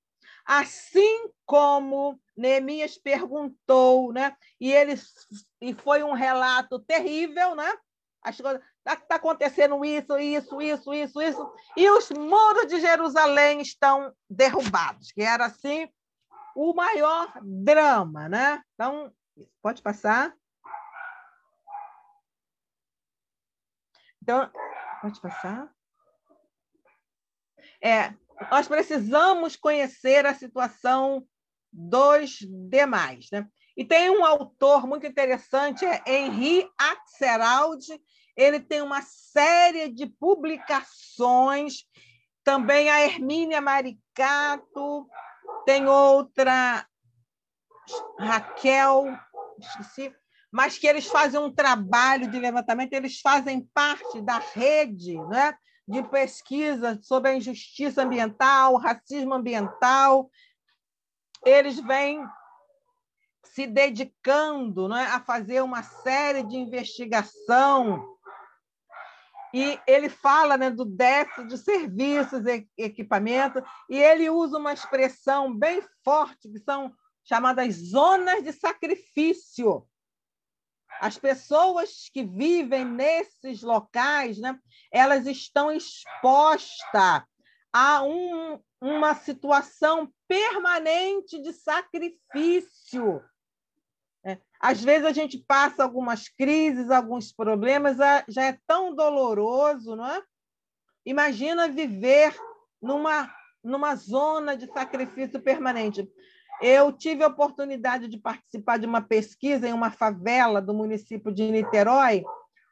Assim 0.44 1.30
como 1.46 2.20
Neemias 2.36 2.98
perguntou, 2.98 4.12
né? 4.12 4.36
E 4.60 4.74
ele 4.74 4.96
e 5.62 5.72
foi 5.76 6.02
um 6.02 6.14
relato 6.14 6.80
terrível, 6.80 7.54
né? 7.54 7.72
As 8.24 8.42
coisas 8.42 8.60
está 8.86 8.96
tá 8.96 9.16
acontecendo 9.16 9.84
isso, 9.86 10.18
isso, 10.18 10.62
isso, 10.62 10.94
isso, 10.94 11.22
isso, 11.22 11.54
e 11.78 11.90
os 11.90 12.10
muros 12.12 12.68
de 12.68 12.80
Jerusalém 12.80 13.62
estão 13.62 14.14
derrubados, 14.30 15.12
que 15.12 15.22
era 15.22 15.46
assim 15.46 15.88
o 16.56 16.74
maior 16.74 17.32
drama, 17.42 18.28
né? 18.28 18.62
Então, 18.74 19.14
pode 19.62 19.82
passar. 19.82 20.36
Então, 24.22 24.52
Pode 25.02 25.20
passar? 25.20 25.68
É, 27.84 28.14
nós 28.52 28.68
precisamos 28.68 29.56
conhecer 29.56 30.28
a 30.28 30.36
situação 30.36 31.28
dos 31.74 32.38
demais. 32.70 33.30
Né? 33.32 33.48
E 33.76 33.84
tem 33.84 34.12
um 34.12 34.24
autor 34.24 34.86
muito 34.86 35.08
interessante, 35.08 35.84
é 35.84 36.04
Henri 36.06 36.70
Axelrod, 36.78 37.84
ele 38.36 38.60
tem 38.60 38.82
uma 38.82 39.02
série 39.02 39.90
de 39.90 40.06
publicações, 40.06 41.86
também 42.44 42.90
a 42.90 43.02
Hermínia 43.02 43.62
Maricato, 43.62 45.08
tem 45.66 45.88
outra, 45.88 46.86
Raquel, 48.18 49.18
esqueci, 49.60 50.16
mas 50.52 50.78
que 50.78 50.88
eles 50.88 51.06
fazem 51.06 51.40
um 51.40 51.54
trabalho 51.54 52.30
de 52.30 52.40
levantamento, 52.40 52.94
eles 52.94 53.20
fazem 53.22 53.70
parte 53.74 54.22
da 54.22 54.38
rede 54.38 55.16
né, 55.28 55.56
de 55.88 56.04
pesquisa 56.04 57.00
sobre 57.02 57.32
a 57.32 57.36
injustiça 57.36 58.04
ambiental, 58.04 58.76
racismo 58.76 59.34
ambiental. 59.34 60.30
Eles 61.46 61.80
vêm 61.80 62.24
se 63.44 63.66
dedicando 63.66 64.88
né, 64.88 65.04
a 65.06 65.20
fazer 65.20 65.62
uma 65.62 65.84
série 65.84 66.44
de 66.44 66.58
investigação 66.58 68.18
e 69.54 69.80
ele 69.86 70.10
fala 70.10 70.58
né, 70.58 70.70
do 70.70 70.86
déficit 70.86 71.48
de 71.48 71.58
serviços 71.58 72.46
e 72.46 72.68
equipamento, 72.78 73.64
e 73.90 73.98
ele 73.98 74.30
usa 74.30 74.58
uma 74.58 74.74
expressão 74.74 75.54
bem 75.54 75.82
forte, 76.04 76.50
que 76.50 76.60
são 76.60 76.94
chamadas 77.24 77.76
zonas 77.76 78.44
de 78.44 78.54
sacrifício. 78.54 79.86
As 81.00 81.18
pessoas 81.18 82.10
que 82.14 82.24
vivem 82.24 82.86
nesses 82.86 83.62
locais, 83.62 84.38
né, 84.40 84.58
elas 84.92 85.26
estão 85.26 85.72
expostas 85.72 87.24
a 87.74 88.04
um, 88.04 88.62
uma 88.82 89.16
situação 89.16 90.12
permanente 90.28 91.42
de 91.42 91.54
sacrifício. 91.54 93.24
Às 94.62 94.84
vezes 94.84 95.06
a 95.06 95.12
gente 95.12 95.44
passa 95.48 95.84
algumas 95.84 96.30
crises, 96.30 96.92
alguns 96.92 97.34
problemas, 97.34 97.98
já 98.28 98.46
é 98.46 98.58
tão 98.68 98.94
doloroso, 98.94 99.96
não 99.96 100.06
é? 100.06 100.22
Imagina 101.04 101.68
viver 101.68 102.36
numa, 102.80 103.34
numa 103.64 103.96
zona 103.96 104.56
de 104.56 104.72
sacrifício 104.72 105.42
permanente. 105.42 106.08
Eu 106.62 106.92
tive 106.92 107.24
a 107.24 107.28
oportunidade 107.28 108.08
de 108.08 108.20
participar 108.20 108.78
de 108.78 108.86
uma 108.86 109.02
pesquisa 109.02 109.68
em 109.68 109.74
uma 109.74 109.90
favela 109.90 110.62
do 110.62 110.76
município 110.76 111.34
de 111.34 111.50
Niterói 111.50 112.24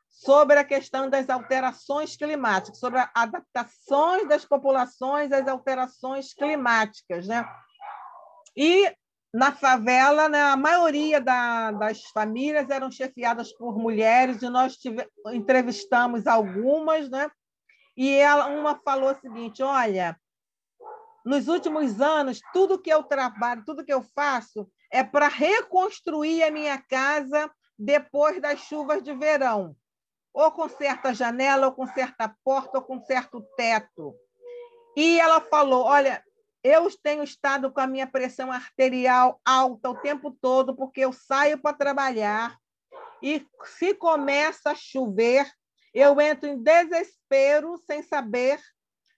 sobre 0.10 0.60
a 0.60 0.63
questão 0.63 1.10
das 1.10 1.28
alterações 1.28 2.15
climáticas, 2.15 2.80
sobre 2.80 3.04
adaptações 3.15 4.28
das 4.28 4.45
populações 4.45 5.32
às 5.32 5.47
alterações 5.47 6.36
climáticas, 6.36 7.28
né? 7.28 7.47
E 8.56 8.93
na 9.34 9.52
favela, 9.52 10.28
né, 10.28 10.42
a 10.42 10.58
maioria 10.58 11.22
da, 11.22 11.72
das 11.72 12.04
famílias 12.06 12.70
eram 12.70 12.89
chefiadas 12.89 13.54
por 13.54 13.78
mulheres, 13.78 14.42
e 14.42 14.50
nós 14.50 14.76
tive, 14.76 15.08
entrevistamos 15.28 16.26
algumas, 16.26 17.10
né? 17.10 17.30
E 17.96 18.15
ela, 18.15 18.48
uma 18.48 18.80
falou 18.80 19.12
o 19.12 19.20
seguinte: 19.20 19.62
olha, 19.62 20.20
nos 21.24 21.48
últimos 21.48 22.02
anos, 22.02 22.39
tudo 22.54 22.82
que 22.82 22.92
eu 22.92 23.04
trabalho, 23.04 23.63
tudo 23.65 23.86
que 23.86 23.94
eu 23.94 24.02
faço 24.15 24.70
é 24.92 25.04
para 25.04 25.28
reconstruir 25.28 26.42
a 26.44 26.50
minha 26.50 26.82
casa 26.82 27.52
depois 27.78 28.42
das 28.42 28.60
chuvas 28.62 29.04
de 29.04 29.13
verão. 29.13 29.76
Ou 30.34 30.52
conserta 30.52 31.10
a 31.10 31.13
janela, 31.13 31.68
ou 31.68 31.74
conserta 31.74 32.26
a 32.26 32.36
porta, 32.44 32.78
ou 32.78 32.84
conserta 32.84 33.38
o 33.38 33.42
teto. 33.56 34.15
E 34.96 35.20
ela 35.20 35.39
falou: 35.42 35.84
olha, 35.86 36.24
eu 36.63 36.88
tenho 37.02 37.24
estado 37.24 37.72
com 37.72 37.80
a 37.80 37.88
minha 37.88 38.08
pressão 38.08 38.52
arterial 38.52 39.39
alta 39.45 39.89
o 39.89 39.98
tempo 39.98 40.32
todo, 40.32 40.76
porque 40.76 41.02
eu 41.02 41.13
saio 41.13 41.58
para 41.58 41.76
trabalhar 41.76 42.58
e 43.22 43.45
se 43.78 43.93
começa 43.93 44.72
a 44.72 44.76
chover, 44.76 45.50
eu 45.93 46.19
entro 46.19 46.48
em 46.48 46.62
desespero 46.62 47.78
sem 47.86 48.04
saber 48.04 48.60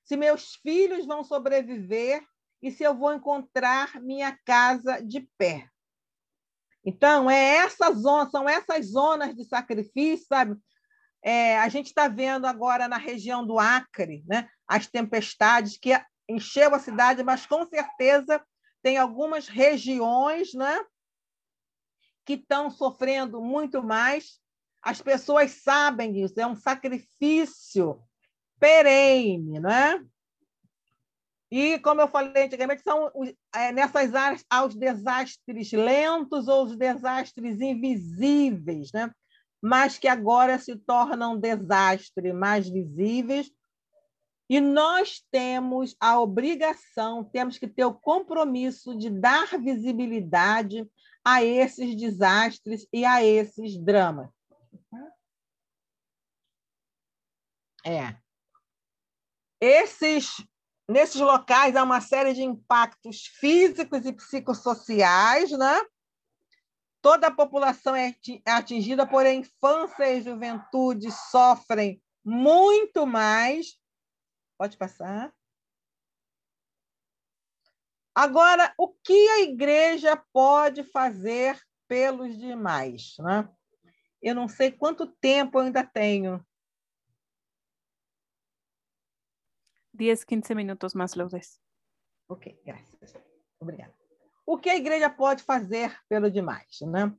se 0.04 0.15
meus 0.15 0.56
filhos 0.56 1.06
vão 1.06 1.23
sobreviver 1.23 2.23
e 2.62 2.71
se 2.71 2.84
eu 2.84 2.95
vou 2.95 3.13
encontrar 3.13 3.99
minha 4.01 4.38
casa 4.45 5.01
de 5.01 5.27
pé. 5.38 5.67
Então, 6.84 7.30
é 7.30 7.58
essa 7.58 7.91
zona, 7.91 8.30
são 8.30 8.49
essas 8.49 8.88
zonas 8.88 9.36
de 9.36 9.45
sacrifício, 9.45 10.25
sabe? 10.27 10.58
É, 11.23 11.60
a 11.60 11.69
gente 11.69 11.88
está 11.88 12.08
vendo 12.08 12.45
agora 12.47 12.88
na 12.88 12.97
região 12.97 13.45
do 13.45 13.60
Acre, 13.60 14.23
né, 14.27 14.49
as 14.67 14.88
tempestades 14.88 15.77
que 15.77 15.93
encheu 16.32 16.74
a 16.74 16.80
cidade, 16.80 17.24
mas 17.24 17.46
com 17.46 17.65
certeza 17.65 18.44
tem 18.82 18.98
algumas 18.98 19.48
regiões 19.48 20.54
né, 20.54 20.80
que 22.26 22.34
estão 22.34 22.70
sofrendo 22.70 23.41
muito 23.41 23.84
mais. 23.84 24.39
As 24.82 25.02
pessoas 25.02 25.52
sabem 25.52 26.12
disso, 26.13 26.39
é 26.39 26.48
um 26.48 26.56
sacrifício 26.56 28.02
perene, 28.60 29.60
né? 29.60 30.04
E, 31.52 31.78
como 31.80 32.00
eu 32.00 32.08
falei 32.08 32.46
antigamente, 32.46 32.82
são 32.82 33.12
é, 33.54 33.74
nessas 33.74 34.15
áreas 34.15 34.46
há 34.50 34.63
os 34.63 34.74
desastres 34.74 35.72
lentos 35.74 36.48
ou 36.48 36.63
os 36.63 36.78
desastres 36.78 37.60
invisíveis, 37.60 38.91
né? 38.94 39.12
mas 39.62 39.98
que 40.00 40.08
agora 40.08 40.58
se 40.58 40.76
tornam 40.76 41.38
desastres 41.38 42.34
mais 42.34 42.67
visíveis 42.67 43.52
e 44.51 44.59
nós 44.59 45.25
temos 45.31 45.95
a 45.97 46.19
obrigação, 46.19 47.23
temos 47.23 47.57
que 47.57 47.69
ter 47.69 47.85
o 47.85 47.93
compromisso 47.93 48.93
de 48.97 49.09
dar 49.09 49.57
visibilidade 49.57 50.85
a 51.23 51.41
esses 51.41 51.95
desastres 51.95 52.85
e 52.91 53.05
a 53.05 53.23
esses 53.23 53.81
dramas. 53.81 54.29
É. 57.85 58.13
Esses, 59.61 60.45
nesses 60.85 61.21
locais 61.21 61.77
há 61.77 61.83
uma 61.83 62.01
série 62.01 62.33
de 62.33 62.43
impactos 62.43 63.27
físicos 63.39 64.05
e 64.05 64.11
psicossociais, 64.11 65.49
né? 65.51 65.79
Toda 67.01 67.27
a 67.27 67.33
população 67.33 67.95
é 67.95 68.13
atingida, 68.45 69.07
porém, 69.07 69.39
infância 69.39 70.13
e 70.13 70.21
juventude 70.21 71.09
sofrem 71.09 72.03
muito 72.25 73.07
mais 73.07 73.79
Pode 74.62 74.78
passar. 74.78 75.36
Agora, 78.13 78.71
o 78.78 78.89
que 78.89 79.28
a 79.30 79.41
igreja 79.41 80.15
pode 80.32 80.84
fazer 80.84 81.60
pelos 81.88 82.38
demais? 82.38 83.15
Né? 83.17 83.50
Eu 84.21 84.36
não 84.36 84.47
sei 84.47 84.71
quanto 84.71 85.08
tempo 85.08 85.58
eu 85.58 85.63
ainda 85.63 85.84
tenho. 85.84 86.45
10, 89.95 90.24
15 90.26 90.54
minutos 90.54 90.93
mais, 90.93 91.15
Lourdes. 91.15 91.60
Ok, 92.30 92.62
graças. 92.63 93.15
Obrigada. 93.60 93.95
O 94.45 94.60
que 94.60 94.69
a 94.69 94.76
igreja 94.76 95.10
pode 95.10 95.41
fazer 95.41 96.00
pelo 96.08 96.30
demais? 96.30 96.82
Né? 96.82 97.12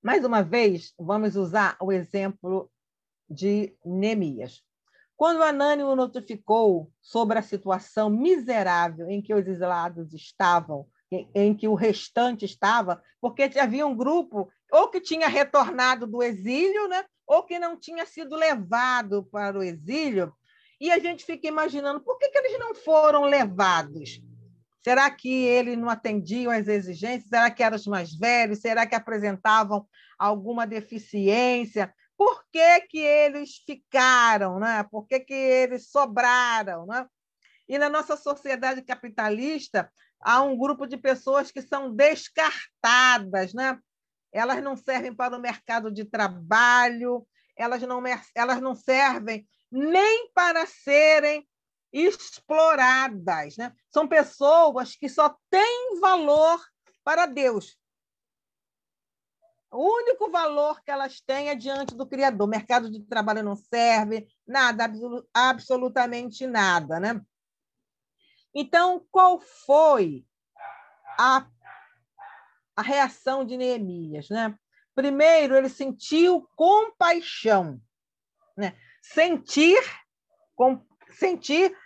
Mais 0.00 0.24
uma 0.24 0.40
vez, 0.40 0.94
vamos 0.96 1.34
usar 1.34 1.76
o 1.80 1.90
exemplo 1.90 2.70
de 3.28 3.76
Neemias. 3.84 4.64
Quando 5.16 5.42
Anânimo 5.42 5.94
notificou 5.94 6.90
sobre 7.00 7.38
a 7.38 7.42
situação 7.42 8.10
miserável 8.10 9.08
em 9.08 9.22
que 9.22 9.32
os 9.32 9.46
exilados 9.46 10.12
estavam, 10.12 10.86
em 11.34 11.54
que 11.54 11.68
o 11.68 11.74
restante 11.74 12.44
estava, 12.44 13.00
porque 13.20 13.50
havia 13.58 13.86
um 13.86 13.96
grupo 13.96 14.50
ou 14.72 14.88
que 14.88 15.00
tinha 15.00 15.28
retornado 15.28 16.06
do 16.06 16.22
exílio, 16.22 16.88
né? 16.88 17.04
ou 17.26 17.42
que 17.44 17.58
não 17.58 17.78
tinha 17.78 18.04
sido 18.04 18.36
levado 18.36 19.24
para 19.24 19.58
o 19.58 19.62
exílio, 19.62 20.32
e 20.80 20.90
a 20.90 20.98
gente 20.98 21.24
fica 21.24 21.46
imaginando 21.46 22.00
por 22.00 22.18
que, 22.18 22.28
que 22.28 22.38
eles 22.38 22.58
não 22.58 22.74
foram 22.74 23.24
levados? 23.24 24.20
Será 24.82 25.10
que 25.10 25.44
eles 25.46 25.78
não 25.78 25.88
atendiam 25.88 26.52
às 26.52 26.68
exigências? 26.68 27.28
Será 27.28 27.50
que 27.50 27.62
eram 27.62 27.76
os 27.76 27.86
mais 27.86 28.14
velhos? 28.14 28.58
Será 28.58 28.84
que 28.84 28.94
apresentavam 28.94 29.86
alguma 30.18 30.66
deficiência? 30.66 31.94
Por 32.16 32.44
que, 32.50 32.80
que 32.82 32.98
eles 32.98 33.56
ficaram, 33.66 34.58
né? 34.58 34.84
por 34.90 35.06
que, 35.06 35.20
que 35.20 35.34
eles 35.34 35.90
sobraram. 35.90 36.86
Né? 36.86 37.06
E 37.68 37.78
na 37.78 37.88
nossa 37.88 38.16
sociedade 38.16 38.82
capitalista, 38.82 39.90
há 40.20 40.42
um 40.42 40.56
grupo 40.56 40.86
de 40.86 40.96
pessoas 40.96 41.50
que 41.50 41.62
são 41.62 41.94
descartadas, 41.94 43.52
né? 43.54 43.78
elas 44.32 44.62
não 44.62 44.76
servem 44.76 45.14
para 45.14 45.36
o 45.36 45.40
mercado 45.40 45.90
de 45.90 46.04
trabalho, 46.04 47.26
elas 47.56 47.82
não, 47.82 48.02
elas 48.34 48.60
não 48.60 48.74
servem 48.74 49.46
nem 49.70 50.30
para 50.32 50.66
serem 50.66 51.46
exploradas. 51.92 53.56
Né? 53.56 53.72
São 53.92 54.08
pessoas 54.08 54.96
que 54.96 55.08
só 55.08 55.36
têm 55.48 56.00
valor 56.00 56.60
para 57.04 57.26
Deus. 57.26 57.78
O 59.76 59.92
único 59.92 60.30
valor 60.30 60.80
que 60.84 60.90
elas 60.92 61.20
têm 61.20 61.48
é 61.48 61.54
diante 61.56 61.96
do 61.96 62.06
Criador. 62.06 62.46
Mercado 62.46 62.88
de 62.88 63.00
trabalho 63.00 63.42
não 63.42 63.56
serve, 63.56 64.28
nada, 64.46 64.88
absolutamente 65.34 66.46
nada. 66.46 67.00
Né? 67.00 67.20
Então, 68.54 69.04
qual 69.10 69.40
foi 69.40 70.24
a, 71.18 71.48
a 72.76 72.82
reação 72.82 73.44
de 73.44 73.56
Neemias? 73.56 74.28
Né? 74.28 74.56
Primeiro, 74.94 75.56
ele 75.56 75.68
sentiu 75.68 76.48
compaixão. 76.54 77.80
Né? 78.56 78.78
Sentir, 79.02 79.82
com, 80.54 80.80
sentir 81.10 81.76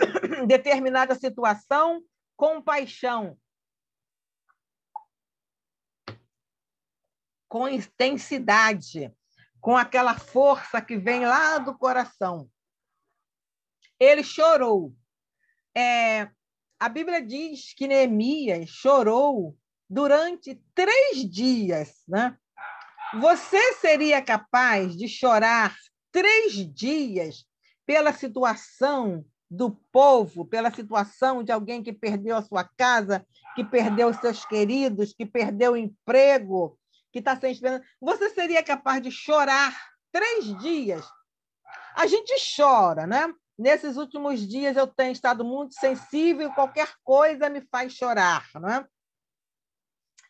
determinada 0.48 1.14
situação, 1.14 2.02
compaixão. 2.38 3.38
Com 7.54 7.68
intensidade, 7.68 9.14
com 9.60 9.76
aquela 9.76 10.18
força 10.18 10.82
que 10.82 10.96
vem 10.96 11.24
lá 11.24 11.58
do 11.58 11.78
coração. 11.78 12.50
Ele 13.96 14.24
chorou. 14.24 14.92
É, 15.72 16.28
a 16.80 16.88
Bíblia 16.88 17.24
diz 17.24 17.72
que 17.72 17.86
Neemias 17.86 18.68
chorou 18.70 19.56
durante 19.88 20.60
três 20.74 21.30
dias. 21.30 22.02
Né? 22.08 22.36
Você 23.20 23.74
seria 23.74 24.20
capaz 24.20 24.96
de 24.96 25.06
chorar 25.06 25.76
três 26.10 26.54
dias 26.74 27.46
pela 27.86 28.12
situação 28.12 29.24
do 29.48 29.70
povo, 29.92 30.44
pela 30.44 30.72
situação 30.72 31.44
de 31.44 31.52
alguém 31.52 31.84
que 31.84 31.92
perdeu 31.92 32.36
a 32.36 32.42
sua 32.42 32.64
casa, 32.64 33.24
que 33.54 33.62
perdeu 33.62 34.08
os 34.08 34.16
seus 34.16 34.44
queridos, 34.44 35.12
que 35.12 35.24
perdeu 35.24 35.74
o 35.74 35.76
emprego, 35.76 36.76
que 37.14 37.20
está 37.20 37.36
sem 37.36 37.52
esperança, 37.52 37.84
você 38.00 38.28
seria 38.30 38.60
capaz 38.60 39.00
de 39.00 39.08
chorar 39.08 39.72
três 40.10 40.46
dias? 40.58 41.08
A 41.94 42.08
gente 42.08 42.34
chora, 42.56 43.06
né? 43.06 43.32
Nesses 43.56 43.96
últimos 43.96 44.40
dias 44.40 44.76
eu 44.76 44.88
tenho 44.88 45.12
estado 45.12 45.44
muito 45.44 45.74
sensível, 45.74 46.50
qualquer 46.50 46.92
coisa 47.04 47.48
me 47.48 47.60
faz 47.70 47.92
chorar, 47.92 48.44
não 48.56 48.68
é? 48.68 48.84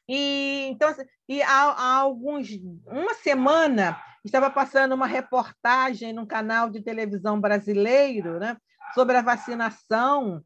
E 0.07 0.67
então 0.71 0.91
assim, 0.91 1.07
e 1.27 1.43
há, 1.43 1.71
há 1.71 1.97
alguns 1.97 2.51
uma 2.87 3.15
semana 3.15 3.99
estava 4.23 4.51
passando 4.51 4.95
uma 4.95 5.07
reportagem 5.07 6.13
num 6.13 6.27
canal 6.27 6.69
de 6.69 6.83
televisão 6.83 7.41
brasileiro, 7.41 8.39
né, 8.39 8.59
sobre 8.95 9.17
a 9.17 9.23
vacinação, 9.23 10.45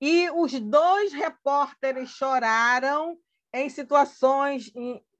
e 0.00 0.30
os 0.30 0.58
dois 0.58 1.12
repórteres 1.12 2.08
choraram 2.08 3.18
em 3.52 3.68
situações, 3.68 4.72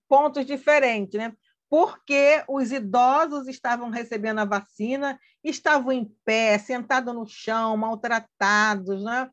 pontos 0.08 0.46
diferentes, 0.46 1.18
né? 1.18 1.32
Porque 1.70 2.42
os 2.48 2.72
idosos 2.72 3.46
estavam 3.46 3.90
recebendo 3.90 4.38
a 4.38 4.44
vacina, 4.44 5.20
estavam 5.44 5.92
em 5.92 6.04
pé, 6.24 6.58
sentados 6.58 7.14
no 7.14 7.26
chão, 7.26 7.76
maltratados, 7.76 9.02
né? 9.02 9.30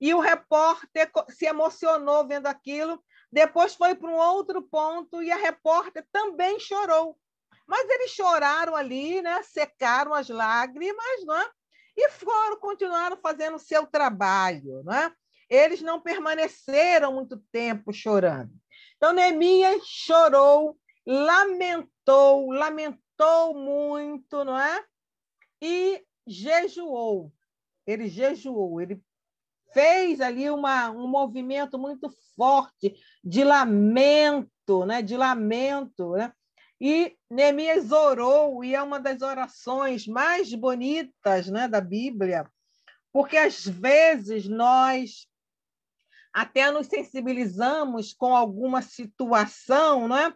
E 0.00 0.14
o 0.14 0.20
repórter 0.20 1.10
se 1.28 1.46
emocionou 1.46 2.26
vendo 2.26 2.46
aquilo, 2.46 3.02
depois 3.30 3.74
foi 3.74 3.94
para 3.94 4.08
um 4.08 4.16
outro 4.16 4.62
ponto 4.62 5.22
e 5.22 5.30
a 5.30 5.36
repórter 5.36 6.06
também 6.10 6.58
chorou. 6.58 7.18
Mas 7.66 7.88
eles 7.88 8.10
choraram 8.10 8.76
ali, 8.76 9.22
né? 9.22 9.42
secaram 9.42 10.12
as 10.12 10.28
lágrimas, 10.28 11.24
não 11.24 11.34
é? 11.34 11.50
e 11.96 12.08
foram, 12.10 12.58
continuaram 12.58 13.16
fazendo 13.16 13.56
o 13.56 13.60
seu 13.60 13.86
trabalho. 13.86 14.82
Não 14.84 14.92
é? 14.92 15.12
Eles 15.48 15.80
não 15.80 16.00
permaneceram 16.00 17.12
muito 17.12 17.36
tempo 17.52 17.92
chorando. 17.92 18.52
Então, 19.04 19.12
Neemias 19.12 19.86
chorou, 19.86 20.78
lamentou, 21.06 22.50
lamentou 22.50 23.54
muito, 23.54 24.42
não 24.46 24.58
é? 24.58 24.82
E 25.60 26.02
jejuou. 26.26 27.30
Ele 27.86 28.08
jejuou, 28.08 28.80
ele 28.80 28.98
fez 29.74 30.22
ali 30.22 30.48
uma, 30.48 30.90
um 30.90 31.06
movimento 31.06 31.78
muito 31.78 32.10
forte 32.34 32.96
de 33.22 33.44
lamento, 33.44 34.86
né? 34.86 35.02
de 35.02 35.18
lamento, 35.18 36.12
né? 36.12 36.32
E 36.80 37.14
Neemias 37.30 37.92
orou, 37.92 38.64
e 38.64 38.74
é 38.74 38.82
uma 38.82 38.98
das 38.98 39.20
orações 39.20 40.06
mais 40.06 40.54
bonitas 40.54 41.48
né, 41.48 41.68
da 41.68 41.82
Bíblia, 41.82 42.50
porque 43.12 43.36
às 43.36 43.66
vezes 43.66 44.48
nós 44.48 45.28
até 46.34 46.68
nos 46.70 46.88
sensibilizamos 46.88 48.12
com 48.12 48.34
alguma 48.34 48.82
situação, 48.82 50.08
não 50.08 50.18
é? 50.18 50.34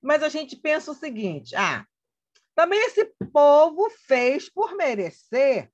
mas 0.00 0.22
a 0.22 0.28
gente 0.28 0.54
pensa 0.56 0.90
o 0.90 0.94
seguinte: 0.94 1.56
ah, 1.56 1.84
também 2.54 2.78
esse 2.86 3.04
povo 3.32 3.88
fez 4.06 4.48
por 4.50 4.76
merecer. 4.76 5.70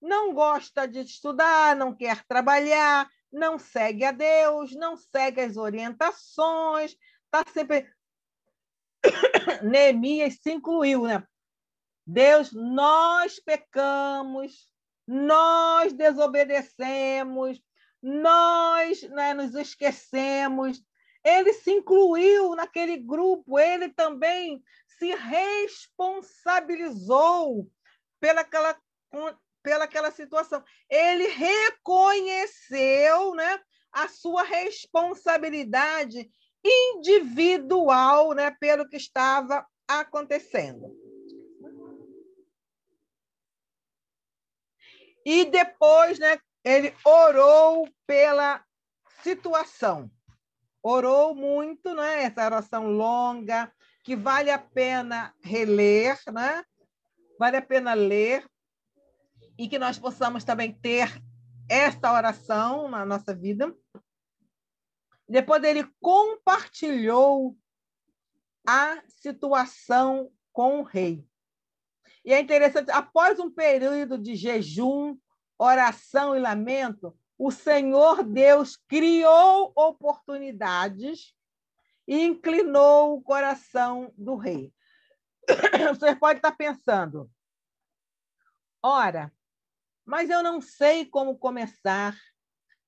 Não 0.00 0.32
gosta 0.32 0.86
de 0.86 1.00
estudar, 1.00 1.76
não 1.76 1.94
quer 1.94 2.24
trabalhar, 2.24 3.06
não 3.30 3.58
segue 3.58 4.04
a 4.04 4.12
Deus, 4.12 4.74
não 4.74 4.96
segue 4.96 5.42
as 5.42 5.58
orientações, 5.58 6.96
está 7.24 7.44
sempre 7.52 7.90
Neemias 9.62 10.38
se 10.40 10.52
incluiu, 10.52 11.02
né? 11.04 11.26
Deus, 12.06 12.50
nós 12.52 13.38
pecamos, 13.38 14.70
nós 15.06 15.92
desobedecemos, 15.92 17.60
nós 18.02 19.02
né, 19.02 19.34
nos 19.34 19.54
esquecemos. 19.54 20.82
Ele 21.22 21.52
se 21.52 21.70
incluiu 21.70 22.54
naquele 22.54 22.96
grupo, 22.96 23.58
ele 23.58 23.90
também 23.90 24.64
se 24.98 25.14
responsabilizou 25.14 27.70
pelaquela, 28.18 28.74
pelaquela 29.62 30.10
situação. 30.10 30.64
Ele 30.88 31.26
reconheceu 31.26 33.34
né, 33.34 33.60
a 33.92 34.08
sua 34.08 34.42
responsabilidade 34.42 36.30
individual 36.64 38.32
né, 38.32 38.50
pelo 38.58 38.88
que 38.88 38.96
estava 38.96 39.66
acontecendo. 39.86 40.98
E 45.24 45.44
depois 45.44 46.18
né, 46.18 46.38
ele 46.64 46.94
orou 47.04 47.88
pela 48.06 48.64
situação. 49.22 50.10
Orou 50.82 51.34
muito, 51.34 51.94
né? 51.94 52.22
essa 52.22 52.44
oração 52.44 52.86
longa, 52.86 53.72
que 54.02 54.16
vale 54.16 54.50
a 54.50 54.58
pena 54.58 55.34
reler, 55.42 56.18
né? 56.32 56.64
vale 57.38 57.56
a 57.56 57.62
pena 57.62 57.94
ler, 57.94 58.46
e 59.58 59.68
que 59.68 59.78
nós 59.78 59.98
possamos 59.98 60.42
também 60.42 60.72
ter 60.72 61.10
esta 61.68 62.12
oração 62.12 62.88
na 62.88 63.04
nossa 63.04 63.34
vida. 63.34 63.74
Depois 65.28 65.62
ele 65.62 65.88
compartilhou 66.00 67.56
a 68.66 69.02
situação 69.06 70.32
com 70.52 70.80
o 70.80 70.82
rei. 70.82 71.24
E 72.24 72.32
é 72.32 72.40
interessante, 72.40 72.90
após 72.90 73.38
um 73.38 73.50
período 73.50 74.18
de 74.18 74.34
jejum, 74.34 75.16
oração 75.60 76.34
e 76.34 76.40
lamento, 76.40 77.14
o 77.38 77.50
Senhor 77.50 78.24
Deus 78.24 78.76
criou 78.88 79.72
oportunidades 79.76 81.34
e 82.08 82.24
inclinou 82.24 83.16
o 83.16 83.22
coração 83.22 84.12
do 84.16 84.36
rei. 84.36 84.72
Você 85.94 86.16
pode 86.16 86.38
estar 86.38 86.52
pensando, 86.52 87.30
ora, 88.82 89.30
mas 90.04 90.30
eu 90.30 90.42
não 90.42 90.62
sei 90.62 91.04
como 91.04 91.38
começar. 91.38 92.16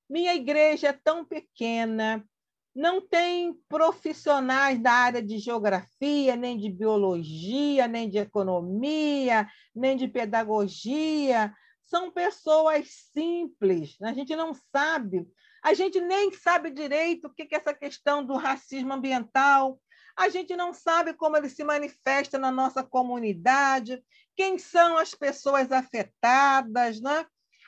Minha 0.08 0.34
igreja 0.34 0.88
é 0.88 0.92
tão 0.92 1.26
pequena, 1.26 2.26
não 2.74 3.06
tem 3.06 3.52
profissionais 3.68 4.78
da 4.80 4.92
área 4.92 5.22
de 5.22 5.38
geografia, 5.38 6.36
nem 6.36 6.56
de 6.56 6.70
biologia, 6.70 7.86
nem 7.86 8.08
de 8.08 8.16
economia, 8.16 9.46
nem 9.74 9.94
de 9.94 10.08
pedagogia. 10.08 11.54
São 11.92 12.10
pessoas 12.10 12.88
simples, 13.12 13.98
a 14.00 14.14
gente 14.14 14.34
não 14.34 14.54
sabe. 14.74 15.28
A 15.62 15.74
gente 15.74 16.00
nem 16.00 16.32
sabe 16.32 16.70
direito 16.70 17.26
o 17.26 17.30
que 17.30 17.42
é 17.42 17.58
essa 17.58 17.74
questão 17.74 18.24
do 18.24 18.34
racismo 18.34 18.94
ambiental. 18.94 19.78
A 20.16 20.30
gente 20.30 20.56
não 20.56 20.72
sabe 20.72 21.12
como 21.12 21.36
ele 21.36 21.50
se 21.50 21.62
manifesta 21.62 22.38
na 22.38 22.50
nossa 22.50 22.82
comunidade, 22.82 24.02
quem 24.34 24.58
são 24.58 24.96
as 24.96 25.14
pessoas 25.14 25.70
afetadas. 25.70 26.98
Né? 26.98 27.26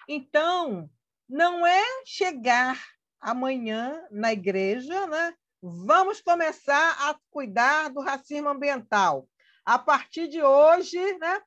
Então, 0.08 0.88
não 1.28 1.66
é 1.66 1.84
chegar 2.06 2.82
amanhã 3.20 4.02
na 4.10 4.32
igreja, 4.32 5.06
né? 5.06 5.34
Vamos 5.60 6.22
começar 6.22 6.96
a 7.10 7.14
cuidar 7.30 7.90
do 7.90 8.00
racismo 8.00 8.48
ambiental. 8.48 9.28
A 9.66 9.78
partir 9.78 10.28
de 10.28 10.42
hoje, 10.42 10.98
né? 11.18 11.42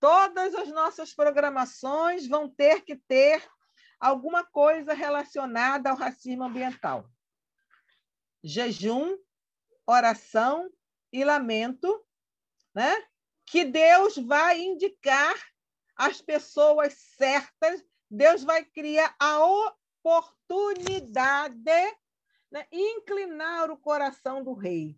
Todas 0.00 0.54
as 0.54 0.68
nossas 0.68 1.12
programações 1.12 2.28
vão 2.28 2.48
ter 2.48 2.82
que 2.82 2.96
ter 2.96 3.42
alguma 3.98 4.44
coisa 4.44 4.94
relacionada 4.94 5.90
ao 5.90 5.96
racismo 5.96 6.44
ambiental. 6.44 7.10
Jejum, 8.42 9.18
oração 9.86 10.70
e 11.12 11.24
lamento, 11.24 12.04
né? 12.74 12.94
Que 13.44 13.64
Deus 13.64 14.16
vai 14.16 14.60
indicar 14.60 15.34
as 15.96 16.20
pessoas 16.20 16.94
certas, 17.16 17.84
Deus 18.08 18.44
vai 18.44 18.64
criar 18.64 19.16
a 19.18 19.44
oportunidade, 20.04 21.58
né? 22.50 22.66
inclinar 22.70 23.70
o 23.70 23.76
coração 23.76 24.44
do 24.44 24.54
rei. 24.54 24.96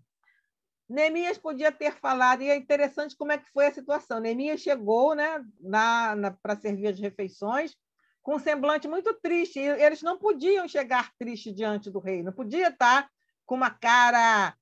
Neemias 0.91 1.39
podia 1.39 1.71
ter 1.71 1.93
falado, 1.93 2.43
e 2.43 2.51
é 2.51 2.57
interessante 2.57 3.17
como 3.17 3.31
é 3.31 3.39
que 3.39 3.49
foi 3.53 3.67
a 3.67 3.73
situação. 3.73 4.19
Neemias 4.19 4.61
chegou 4.61 5.15
né, 5.15 5.45
na, 5.61 6.17
na 6.17 6.31
para 6.33 6.57
servir 6.57 6.89
as 6.89 6.99
refeições 6.99 7.77
com 8.21 8.35
um 8.35 8.39
semblante 8.41 8.89
muito 8.89 9.15
triste. 9.15 9.61
Eles 9.61 10.03
não 10.03 10.19
podiam 10.19 10.67
chegar 10.67 11.13
tristes 11.17 11.55
diante 11.55 11.93
do 11.93 12.01
rei, 12.01 12.25
não 12.25 12.33
podia 12.33 12.71
estar 12.71 13.09
com 13.47 13.55
uma 13.55 13.71
cara 13.71 14.53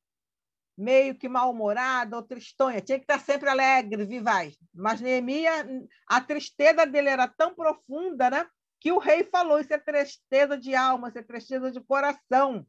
meio 0.77 1.15
que 1.15 1.31
mal-humorada 1.31 2.15
ou 2.15 2.23
tristonha, 2.23 2.83
tinha 2.83 2.99
que 2.99 3.05
estar 3.05 3.21
sempre 3.21 3.49
alegre, 3.49 4.05
vivaz. 4.05 4.57
Mas 4.73 5.01
Neemias, 5.01 5.67
a 6.07 6.21
tristeza 6.21 6.85
dele 6.85 7.09
era 7.09 7.27
tão 7.27 7.55
profunda 7.55 8.29
né, 8.29 8.47
que 8.79 8.93
o 8.93 8.99
rei 8.99 9.25
falou: 9.25 9.59
isso 9.59 9.73
é 9.73 9.79
tristeza 9.79 10.59
de 10.59 10.75
alma, 10.75 11.09
isso 11.09 11.19
é 11.19 11.23
tristeza 11.23 11.73
de 11.73 11.81
coração. 11.81 12.67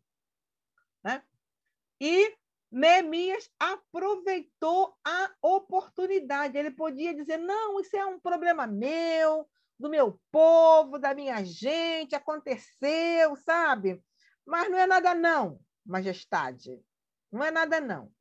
Né? 1.03 1.21
E 1.99 2.33
Neemias 2.71 3.49
aproveitou 3.59 4.95
a 5.03 5.31
oportunidade. 5.41 6.57
Ele 6.57 6.71
podia 6.71 7.13
dizer: 7.13 7.37
não, 7.37 7.79
isso 7.79 7.95
é 7.95 8.05
um 8.05 8.19
problema 8.19 8.67
meu, 8.67 9.49
do 9.79 9.89
meu 9.89 10.19
povo, 10.31 10.99
da 10.99 11.15
minha 11.15 11.43
gente, 11.43 12.15
aconteceu, 12.15 13.35
sabe? 13.37 14.03
Mas 14.45 14.69
não 14.69 14.77
é 14.77 14.85
nada, 14.85 15.15
não, 15.15 15.59
majestade. 15.85 16.79
Não 17.31 17.43
é 17.43 17.51
nada, 17.51 17.79
não. 17.79 18.11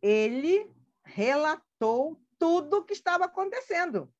Ele 0.00 0.72
relatou 1.04 2.20
tudo 2.38 2.78
o 2.78 2.84
que 2.84 2.92
estava 2.92 3.26
acontecendo. 3.26 4.12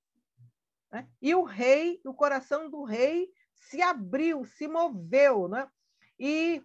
Né? 0.93 1.09
E 1.23 1.35
o 1.35 1.43
rei, 1.43 2.01
o 2.05 2.13
coração 2.13 2.69
do 2.69 2.85
rei 2.85 3.33
se 3.55 3.81
abriu, 3.81 4.45
se 4.45 4.69
moveu. 4.69 5.49
Né? 5.49 5.69
E 6.19 6.63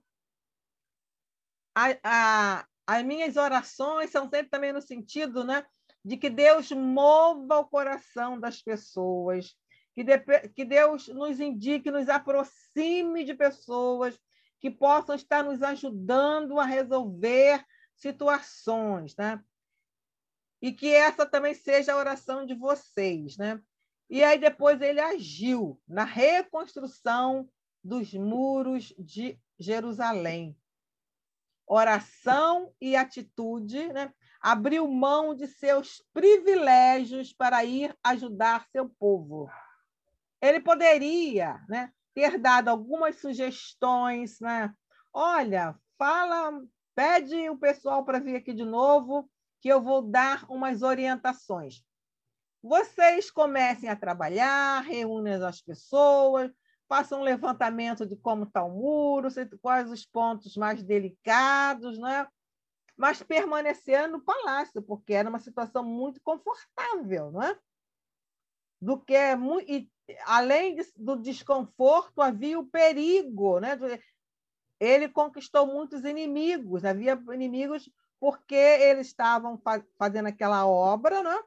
a, 1.73 1.97
a, 2.03 2.67
as 2.88 3.03
minhas 3.03 3.36
orações 3.36 4.11
são 4.11 4.29
sempre 4.29 4.49
também 4.49 4.71
no 4.71 4.81
sentido 4.81 5.43
né, 5.43 5.65
de 6.03 6.17
que 6.17 6.29
Deus 6.29 6.71
mova 6.71 7.59
o 7.59 7.65
coração 7.67 8.39
das 8.39 8.61
pessoas, 8.61 9.55
que, 9.93 10.03
de, 10.03 10.19
que 10.49 10.63
Deus 10.63 11.07
nos 11.07 11.39
indique, 11.39 11.89
nos 11.89 12.09
aproxime 12.09 13.23
de 13.23 13.33
pessoas 13.33 14.19
que 14.59 14.69
possam 14.69 15.15
estar 15.15 15.43
nos 15.43 15.63
ajudando 15.63 16.59
a 16.59 16.65
resolver 16.65 17.63
situações, 17.95 19.15
né? 19.15 19.43
E 20.61 20.71
que 20.71 20.93
essa 20.93 21.25
também 21.25 21.53
seja 21.53 21.93
a 21.93 21.97
oração 21.97 22.45
de 22.45 22.55
vocês, 22.55 23.38
né? 23.38 23.61
E 24.09 24.23
aí 24.23 24.38
depois 24.38 24.81
ele 24.81 24.99
agiu 24.99 25.79
na 25.88 26.03
reconstrução 26.03 27.49
dos 27.83 28.13
muros 28.13 28.93
de 28.97 29.39
Jerusalém 29.59 30.57
oração 31.68 32.72
e 32.80 32.95
atitude, 32.95 33.91
né? 33.91 34.11
abriu 34.45 34.88
mão 34.88 35.34
de 35.34 35.47
seus 35.47 36.03
privilégios 36.13 37.34
para 37.34 37.66
ir 37.66 37.97
ajudar 38.03 38.68
seu 38.72 38.88
povo. 38.88 39.49
Ele 40.39 40.59
poderia 40.59 41.59
né, 41.68 41.91
ter 42.13 42.38
dado 42.38 42.68
algumas 42.68 43.20
sugestões, 43.20 44.39
né? 44.39 44.72
Olha, 45.11 45.76
fala, 45.97 46.61
pede 46.93 47.49
o 47.49 47.57
pessoal 47.57 48.05
para 48.05 48.20
vir 48.20 48.36
aqui 48.36 48.53
de 48.53 48.63
novo, 48.63 49.28
que 49.59 49.68
eu 49.68 49.82
vou 49.82 50.03
dar 50.03 50.45
umas 50.47 50.84
orientações. 50.84 51.84
Vocês 52.61 53.32
comecem 53.32 53.89
a 53.89 53.95
trabalhar, 53.95 54.82
reúnem 54.82 55.43
as 55.43 55.59
pessoas, 55.59 56.51
faça 56.88 57.15
um 57.15 57.21
levantamento 57.21 58.05
de 58.05 58.15
como 58.15 58.43
está 58.43 58.63
o 58.63 58.69
muro, 58.69 59.29
quais 59.61 59.89
os 59.91 60.05
pontos 60.05 60.55
mais 60.55 60.83
delicados, 60.83 61.97
né? 61.97 62.27
mas 62.97 63.21
permanecer 63.21 64.07
no 64.07 64.21
palácio, 64.21 64.81
porque 64.81 65.13
era 65.13 65.29
uma 65.29 65.39
situação 65.39 65.83
muito 65.83 66.21
confortável, 66.21 67.31
não 67.31 67.43
é? 67.43 67.59
Do 68.81 68.99
que 68.99 69.15
é 69.15 69.36
e, 69.67 69.89
além 70.25 70.77
do 70.95 71.15
desconforto, 71.17 72.21
havia 72.21 72.59
o 72.59 72.65
perigo, 72.65 73.59
né? 73.59 73.77
Ele 74.79 75.09
conquistou 75.09 75.67
muitos 75.67 76.03
inimigos, 76.03 76.86
havia 76.86 77.21
inimigos 77.33 77.89
porque 78.19 78.55
eles 78.55 79.07
estavam 79.07 79.61
fazendo 79.97 80.27
aquela 80.27 80.65
obra, 80.65 81.21
né? 81.21 81.43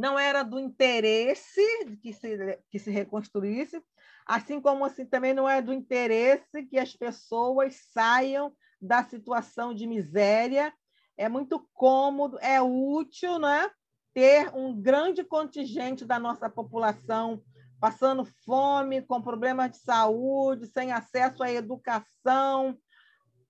Não 0.00 0.18
era 0.18 0.42
do 0.42 0.58
interesse 0.58 1.60
que 2.02 2.12
se, 2.12 2.58
que 2.70 2.78
se 2.78 2.90
reconstruísse, 2.90 3.82
assim 4.26 4.58
como 4.58 4.84
assim, 4.84 5.04
também 5.04 5.34
não 5.34 5.46
é 5.46 5.60
do 5.60 5.74
interesse 5.74 6.64
que 6.64 6.78
as 6.78 6.96
pessoas 6.96 7.76
saiam 7.92 8.50
da 8.80 9.04
situação 9.04 9.74
de 9.74 9.86
miséria. 9.86 10.72
É 11.18 11.28
muito 11.28 11.68
cômodo, 11.74 12.38
é 12.40 12.62
útil 12.62 13.38
né, 13.38 13.70
ter 14.14 14.50
um 14.54 14.74
grande 14.74 15.22
contingente 15.22 16.06
da 16.06 16.18
nossa 16.18 16.48
população 16.48 17.42
passando 17.78 18.24
fome, 18.24 19.02
com 19.02 19.20
problemas 19.20 19.70
de 19.70 19.78
saúde, 19.78 20.66
sem 20.66 20.92
acesso 20.92 21.42
à 21.42 21.52
educação, 21.52 22.78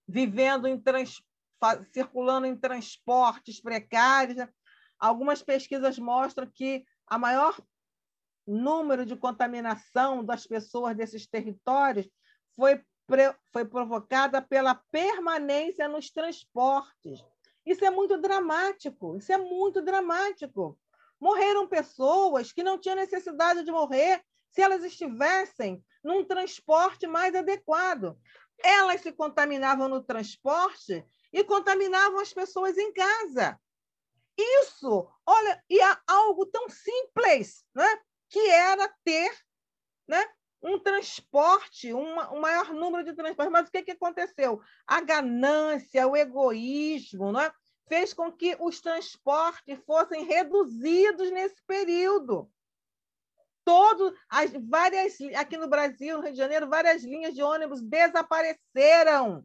vivendo 0.07 0.67
em 0.67 0.81
trans, 0.81 1.23
circulando 1.93 2.47
em 2.47 2.57
transportes 2.57 3.61
precários. 3.61 4.37
Algumas 5.01 5.43
pesquisas 5.43 5.99
mostram 5.99 6.47
que 6.47 6.85
a 7.07 7.19
maior 7.19 7.59
número 8.47 9.07
de 9.07 9.17
contaminação 9.17 10.25
das 10.25 10.47
pessoas 10.47 10.97
desses 10.97 11.27
territórios 11.27 12.09
foi, 12.55 12.85
foi 13.53 13.65
provocada 13.65 14.43
pela 14.43 14.75
permanência 14.91 15.89
nos 15.89 16.11
transportes. 16.11 17.25
Isso 17.65 17.85
é 17.85 17.91
muito 17.91 18.19
dramático, 18.19 19.17
isso 19.17 19.33
é 19.33 19.39
muito 19.39 19.81
dramático. 19.81 20.79
Morreram 21.19 21.67
pessoas 21.67 22.53
que 22.53 22.63
não 22.63 22.79
tinham 22.79 22.97
necessidade 22.97 23.65
de 23.65 23.71
morrer 23.71 24.23
se 24.49 24.61
elas 24.61 24.83
estivessem 24.83 25.83
num 26.03 26.25
transporte 26.25 27.07
mais 27.07 27.35
adequado. 27.35 28.19
Elas 28.63 29.01
se 29.01 29.13
contaminavam 29.13 29.89
no 29.89 30.03
transporte 30.03 31.05
e 31.33 31.45
contaminavam 31.45 32.21
as 32.21 32.33
pessoas 32.33 32.77
em 32.77 32.93
casa. 32.93 33.59
Isso, 34.41 35.09
olha, 35.27 35.65
e 35.69 35.81
há 35.81 36.01
algo 36.07 36.47
tão 36.47 36.69
simples, 36.69 37.65
né? 37.75 37.87
que 38.29 38.39
era 38.49 38.89
ter 39.05 39.37
né? 40.09 40.25
um 40.63 40.79
transporte, 40.79 41.93
uma, 41.93 42.33
um 42.33 42.41
maior 42.41 42.73
número 42.73 43.05
de 43.05 43.15
transportes. 43.15 43.53
Mas 43.53 43.69
o 43.69 43.73
que, 43.73 43.83
que 43.83 43.91
aconteceu? 43.91 44.61
A 44.87 45.01
ganância, 45.01 46.07
o 46.07 46.17
egoísmo, 46.17 47.33
né? 47.33 47.51
fez 47.89 48.15
com 48.15 48.31
que 48.31 48.57
os 48.61 48.81
transportes 48.81 49.79
fossem 49.85 50.25
reduzidos 50.25 51.31
nesse 51.31 51.61
período. 51.67 52.51
Todo, 53.65 54.17
as 54.29 54.53
várias 54.53 55.19
aqui 55.37 55.57
no 55.57 55.69
Brasil, 55.69 56.17
no 56.17 56.23
Rio 56.23 56.33
de 56.33 56.39
Janeiro, 56.39 56.69
várias 56.69 57.03
linhas 57.03 57.35
de 57.35 57.43
ônibus 57.43 57.83
desapareceram 57.83 59.45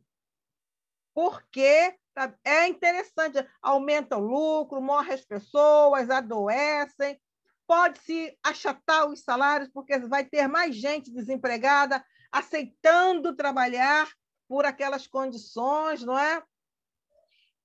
porque 1.15 1.97
é 2.43 2.67
interessante, 2.67 3.45
aumenta 3.61 4.17
o 4.17 4.21
lucro, 4.21 4.81
morrem 4.81 5.13
as 5.13 5.25
pessoas, 5.25 6.09
adoecem, 6.09 7.19
pode-se 7.67 8.37
achatar 8.43 9.07
os 9.07 9.21
salários, 9.21 9.69
porque 9.73 9.97
vai 9.99 10.23
ter 10.23 10.47
mais 10.47 10.75
gente 10.75 11.11
desempregada 11.11 12.03
aceitando 12.31 13.35
trabalhar 13.35 14.09
por 14.47 14.65
aquelas 14.65 15.07
condições, 15.07 16.03
não 16.03 16.17
é? 16.17 16.43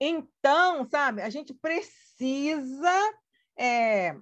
Então, 0.01 0.89
sabe, 0.89 1.21
a 1.21 1.29
gente 1.29 1.53
precisa 1.53 3.15
é, 3.57 4.17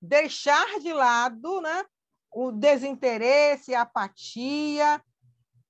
deixar 0.00 0.78
de 0.80 0.92
lado 0.92 1.60
né, 1.62 1.84
o 2.30 2.52
desinteresse, 2.52 3.74
a 3.74 3.82
apatia, 3.82 5.02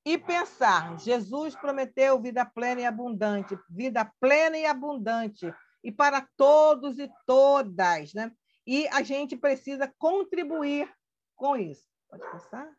e 0.06 0.16
pensar: 0.16 0.96
Jesus 1.00 1.56
prometeu 1.56 2.22
vida 2.22 2.46
plena 2.46 2.82
e 2.82 2.86
abundante, 2.86 3.58
vida 3.68 4.08
plena 4.20 4.56
e 4.56 4.64
abundante, 4.64 5.52
e 5.82 5.90
para 5.90 6.24
todos 6.36 6.96
e 7.00 7.10
todas, 7.26 8.14
né? 8.14 8.30
E 8.64 8.86
a 8.88 9.02
gente 9.02 9.36
precisa 9.36 9.92
contribuir 9.98 10.88
com 11.34 11.56
isso. 11.56 11.84
Pode 12.08 12.22
passar? 12.30 12.70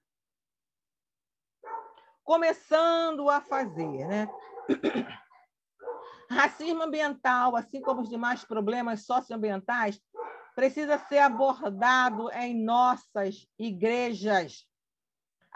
Começando 2.24 3.30
a 3.30 3.42
fazer, 3.42 4.08
né? 4.08 4.30
Racismo 6.32 6.84
ambiental, 6.84 7.58
assim 7.58 7.82
como 7.82 8.02
os 8.02 8.10
demais 8.10 8.44
problemas 8.46 9.06
socioambientais, 9.06 10.02
precisa 10.56 10.98
ser 10.98 11.20
abordado 11.20 12.32
em 12.32 12.64
nossas 12.64 13.46
igrejas 13.60 14.66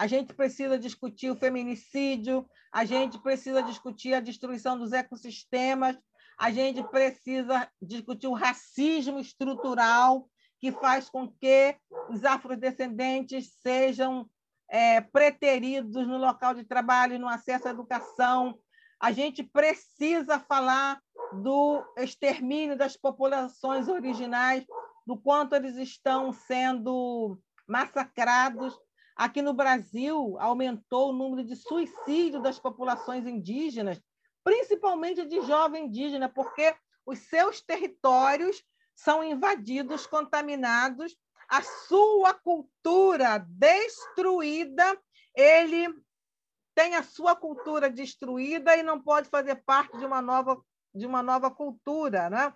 a 0.02 0.08
gente 0.08 0.34
precisa 0.34 0.80
discutir 0.80 1.30
o 1.30 1.36
feminicídio, 1.36 2.44
a 2.74 2.84
gente 2.84 3.20
precisa 3.20 3.62
discutir 3.62 4.16
a 4.16 4.20
destruição 4.20 4.76
dos 4.76 4.94
ecossistemas, 4.94 5.96
a 6.40 6.50
gente 6.50 6.82
precisa 6.86 7.70
discutir 7.80 8.26
o 8.26 8.34
racismo 8.34 9.20
estrutural 9.20 10.28
que 10.60 10.72
faz 10.72 11.08
com 11.08 11.32
que 11.32 11.78
os 12.10 12.26
afrodescendentes 12.26 13.54
sejam 13.62 14.28
é, 14.72 15.02
preteridos 15.02 16.08
no 16.08 16.18
local 16.18 16.56
de 16.56 16.64
trabalho, 16.64 17.20
no 17.20 17.28
acesso 17.28 17.68
à 17.68 17.70
educação. 17.70 18.58
A 19.00 19.12
gente 19.12 19.44
precisa 19.44 20.40
falar 20.40 21.00
do 21.32 21.86
extermínio 21.96 22.76
das 22.76 22.98
populações 22.98 23.88
originais, 23.88 24.66
do 25.06 25.16
quanto 25.16 25.54
eles 25.54 25.76
estão 25.76 26.34
sendo 26.34 27.40
massacrados. 27.68 28.76
Aqui 29.16 29.42
no 29.42 29.54
Brasil, 29.54 30.38
aumentou 30.40 31.10
o 31.10 31.14
número 31.14 31.44
de 31.44 31.56
suicídio 31.56 32.42
das 32.42 32.60
populações 32.60 33.26
indígenas, 33.28 34.02
principalmente 34.44 35.26
de 35.26 35.42
jovem 35.42 35.86
indígena, 35.86 36.30
porque 36.30 36.76
os 37.06 37.20
seus 37.20 37.62
territórios 37.62 38.64
são 38.96 39.24
invadidos, 39.24 40.06
contaminados, 40.06 41.16
a 41.50 41.62
sua 41.62 42.34
cultura 42.34 43.38
destruída, 43.40 44.98
ele 45.36 45.94
tem 46.74 46.96
a 46.96 47.04
sua 47.04 47.36
cultura 47.36 47.90
destruída 47.90 48.76
e 48.78 48.84
não 48.84 49.02
pode 49.02 49.30
fazer 49.30 49.56
parte 49.56 49.98
de 49.98 50.06
uma 50.06 50.22
nova, 50.22 50.64
de 50.96 51.06
uma 51.06 51.22
nova 51.22 51.52
cultura. 51.52 52.30
Né? 52.30 52.54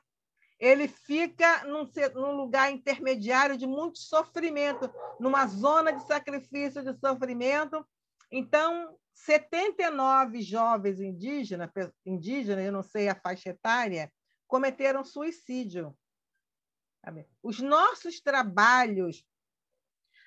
Ele 0.59 0.87
fica 0.87 1.65
num, 1.65 1.89
num 2.13 2.31
lugar 2.31 2.71
intermediário 2.71 3.57
de 3.57 3.67
muito 3.67 3.99
sofrimento, 3.99 4.89
numa 5.19 5.45
zona 5.47 5.91
de 5.91 6.05
sacrifício, 6.07 6.83
de 6.83 6.97
sofrimento. 6.97 7.85
Então, 8.31 8.97
79 9.13 10.41
jovens 10.41 10.99
indígenas, 10.99 11.69
indígenas, 12.05 12.65
eu 12.65 12.71
não 12.71 12.83
sei 12.83 13.09
a 13.09 13.15
faixa 13.15 13.49
etária, 13.49 14.11
cometeram 14.47 15.03
suicídio. 15.03 15.95
Os 17.43 17.59
nossos 17.59 18.19
trabalhos, 18.19 19.23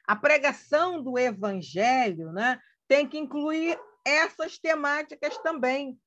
a 0.06 0.14
pregação 0.14 1.02
do 1.02 1.18
evangelho, 1.18 2.32
né, 2.32 2.60
tem 2.86 3.08
que 3.08 3.18
incluir 3.18 3.78
essas 4.04 4.58
temáticas 4.58 5.36
também. 5.38 6.00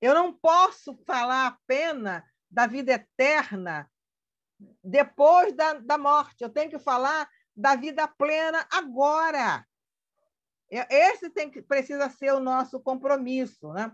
Eu 0.00 0.14
não 0.14 0.32
posso 0.32 0.96
falar 1.06 1.46
apenas 1.46 2.22
da 2.52 2.66
vida 2.66 2.92
eterna 2.92 3.90
depois 4.82 5.54
da, 5.54 5.74
da 5.74 5.98
morte, 5.98 6.42
eu 6.42 6.50
tenho 6.50 6.70
que 6.70 6.78
falar 6.78 7.28
da 7.54 7.76
vida 7.76 8.08
plena 8.08 8.66
agora. 8.70 9.66
Esse 10.70 11.28
tem 11.28 11.50
que, 11.50 11.60
precisa 11.60 12.08
ser 12.08 12.32
o 12.32 12.40
nosso 12.40 12.80
compromisso. 12.80 13.72
Né? 13.72 13.92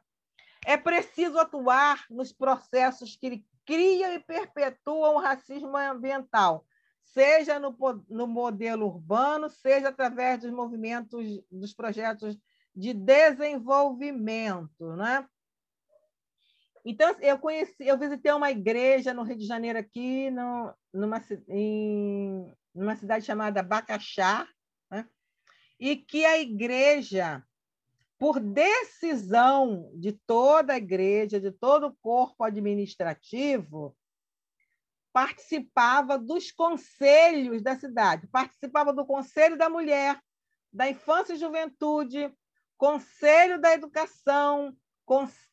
É 0.65 0.77
preciso 0.77 1.39
atuar 1.39 2.05
nos 2.09 2.33
processos 2.33 3.17
que 3.17 3.45
criam 3.65 4.13
e 4.13 4.21
perpetuam 4.21 5.17
o 5.17 5.21
racismo 5.21 5.77
ambiental, 5.77 6.65
seja 7.03 7.59
no, 7.59 7.77
no 8.09 8.27
modelo 8.27 8.87
urbano, 8.87 9.51
seja 9.51 9.89
através 9.89 10.41
dos 10.41 10.51
movimentos, 10.51 11.43
dos 11.51 11.75
projetos 11.75 12.39
de 12.75 12.95
desenvolvimento. 12.95 14.95
Né? 14.95 15.29
Então, 16.91 17.15
eu 17.21 17.39
conheci, 17.39 17.87
eu 17.87 17.99
visitei 17.99 18.33
uma 18.33 18.51
igreja 18.51 19.13
no 19.13 19.23
Rio 19.23 19.37
de 19.37 19.45
Janeiro, 19.45 19.79
aqui, 19.79 20.31
no, 20.31 20.73
numa, 20.91 21.23
em, 21.47 22.51
numa 22.75 22.97
cidade 22.97 23.27
chamada 23.27 23.63
Bacaxá, 23.63 24.49
né? 24.91 25.07
e 25.79 25.97
que 25.97 26.25
a 26.25 26.39
igreja 26.39 27.45
por 28.19 28.41
decisão 28.41 29.91
de 29.97 30.13
toda 30.13 30.73
a 30.73 30.79
igreja, 30.79 31.39
de 31.39 31.53
todo 31.53 31.89
o 31.89 31.97
corpo 32.01 32.43
administrativo, 32.43 33.95
participava 35.13 36.19
dos 36.19 36.51
conselhos 36.51 37.61
da 37.61 37.79
cidade, 37.79 38.27
participava 38.29 38.95
do 38.95 39.05
Conselho 39.05 39.59
da 39.59 39.69
Mulher, 39.69 40.19
da 40.73 40.89
Infância 40.89 41.35
e 41.35 41.39
Juventude, 41.39 42.35
Conselho 42.79 43.61
da 43.61 43.75
Educação, 43.75 44.75
Conselho 45.05 45.48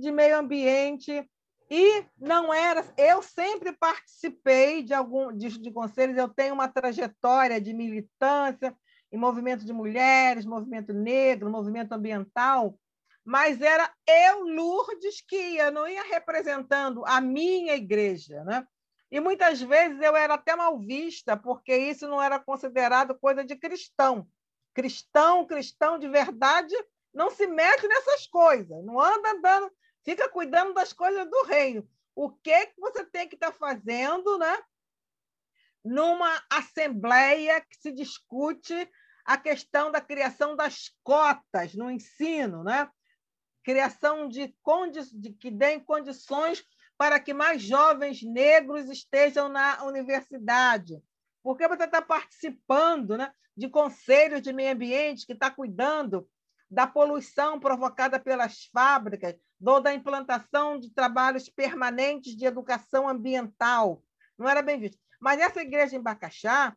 de 0.00 0.10
Meio 0.10 0.38
Ambiente, 0.38 1.28
e 1.70 2.04
não 2.18 2.52
era. 2.52 2.84
Eu 2.96 3.22
sempre 3.22 3.72
participei 3.72 4.82
de 4.82 4.94
algum 4.94 5.32
de, 5.32 5.58
de 5.58 5.70
conselhos, 5.72 6.16
eu 6.16 6.28
tenho 6.28 6.54
uma 6.54 6.68
trajetória 6.68 7.60
de 7.60 7.72
militância, 7.72 8.76
em 9.10 9.18
movimento 9.18 9.64
de 9.64 9.72
mulheres, 9.72 10.44
movimento 10.44 10.92
negro, 10.92 11.50
movimento 11.50 11.92
ambiental, 11.92 12.78
mas 13.24 13.60
era 13.60 13.92
eu, 14.06 14.42
Lourdes, 14.44 15.20
que 15.20 15.36
ia, 15.36 15.70
não 15.70 15.88
ia 15.88 16.02
representando 16.04 17.04
a 17.06 17.20
minha 17.20 17.74
igreja. 17.74 18.44
Né? 18.44 18.64
E 19.10 19.20
muitas 19.20 19.60
vezes 19.60 20.00
eu 20.00 20.14
era 20.16 20.34
até 20.34 20.54
mal 20.54 20.78
vista, 20.78 21.36
porque 21.36 21.76
isso 21.76 22.06
não 22.06 22.22
era 22.22 22.38
considerado 22.38 23.18
coisa 23.18 23.44
de 23.44 23.56
cristão. 23.56 24.28
Cristão, 24.74 25.46
cristão 25.46 25.98
de 25.98 26.08
verdade, 26.08 26.74
não 27.16 27.30
se 27.30 27.46
mete 27.46 27.88
nessas 27.88 28.26
coisas, 28.26 28.84
não 28.84 29.00
anda 29.00 29.30
andando, 29.30 29.72
fica 30.04 30.28
cuidando 30.28 30.74
das 30.74 30.92
coisas 30.92 31.28
do 31.28 31.44
reino. 31.44 31.88
O 32.14 32.30
que, 32.30 32.66
que 32.66 32.78
você 32.78 33.06
tem 33.06 33.26
que 33.26 33.34
estar 33.34 33.52
tá 33.52 33.58
fazendo 33.58 34.38
né? 34.38 34.58
numa 35.82 36.42
assembleia 36.50 37.58
que 37.62 37.76
se 37.78 37.90
discute 37.90 38.88
a 39.24 39.38
questão 39.38 39.90
da 39.90 40.00
criação 40.00 40.54
das 40.54 40.94
cotas 41.02 41.74
no 41.74 41.90
ensino, 41.90 42.62
né? 42.62 42.88
criação 43.64 44.28
de, 44.28 44.54
de 45.14 45.32
que 45.32 45.50
deem 45.50 45.80
condições 45.80 46.62
para 46.98 47.18
que 47.18 47.32
mais 47.32 47.62
jovens 47.62 48.22
negros 48.22 48.90
estejam 48.90 49.48
na 49.48 49.82
universidade. 49.84 51.02
Porque 51.42 51.66
você 51.66 51.84
está 51.84 52.02
participando 52.02 53.16
né, 53.16 53.32
de 53.56 53.70
conselhos 53.70 54.42
de 54.42 54.52
meio 54.52 54.72
ambiente 54.72 55.26
que 55.26 55.32
está 55.32 55.50
cuidando 55.50 56.28
da 56.70 56.86
poluição 56.86 57.60
provocada 57.60 58.18
pelas 58.18 58.64
fábricas, 58.66 59.34
ou 59.64 59.80
da 59.80 59.94
implantação 59.94 60.78
de 60.78 60.90
trabalhos 60.90 61.48
permanentes 61.48 62.36
de 62.36 62.44
educação 62.44 63.08
ambiental. 63.08 64.02
Não 64.36 64.48
era 64.48 64.62
bem 64.62 64.78
visto. 64.78 64.98
Mas 65.20 65.40
essa 65.40 65.62
igreja 65.62 65.96
em 65.96 66.02
Bacaxá 66.02 66.76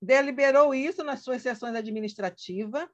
deliberou 0.00 0.74
isso 0.74 1.02
nas 1.02 1.22
suas 1.22 1.42
sessões 1.42 1.74
administrativas, 1.74 2.88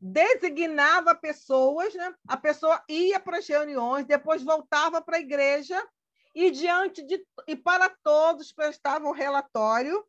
designava 0.00 1.14
pessoas, 1.14 1.92
né? 1.94 2.14
a 2.26 2.36
pessoa 2.36 2.82
ia 2.88 3.18
para 3.18 3.38
as 3.38 3.48
reuniões, 3.48 4.06
depois 4.06 4.42
voltava 4.42 5.02
para 5.02 5.16
a 5.16 5.20
igreja 5.20 5.84
e 6.34 6.50
diante 6.50 7.02
de 7.02 7.26
e 7.48 7.56
para 7.56 7.88
todos 7.88 8.52
prestava 8.52 9.08
o 9.08 9.12
relatório 9.12 10.06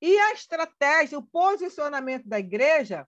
e 0.00 0.18
a 0.18 0.32
estratégia, 0.32 1.18
o 1.18 1.22
posicionamento 1.22 2.28
da 2.28 2.40
igreja 2.40 3.06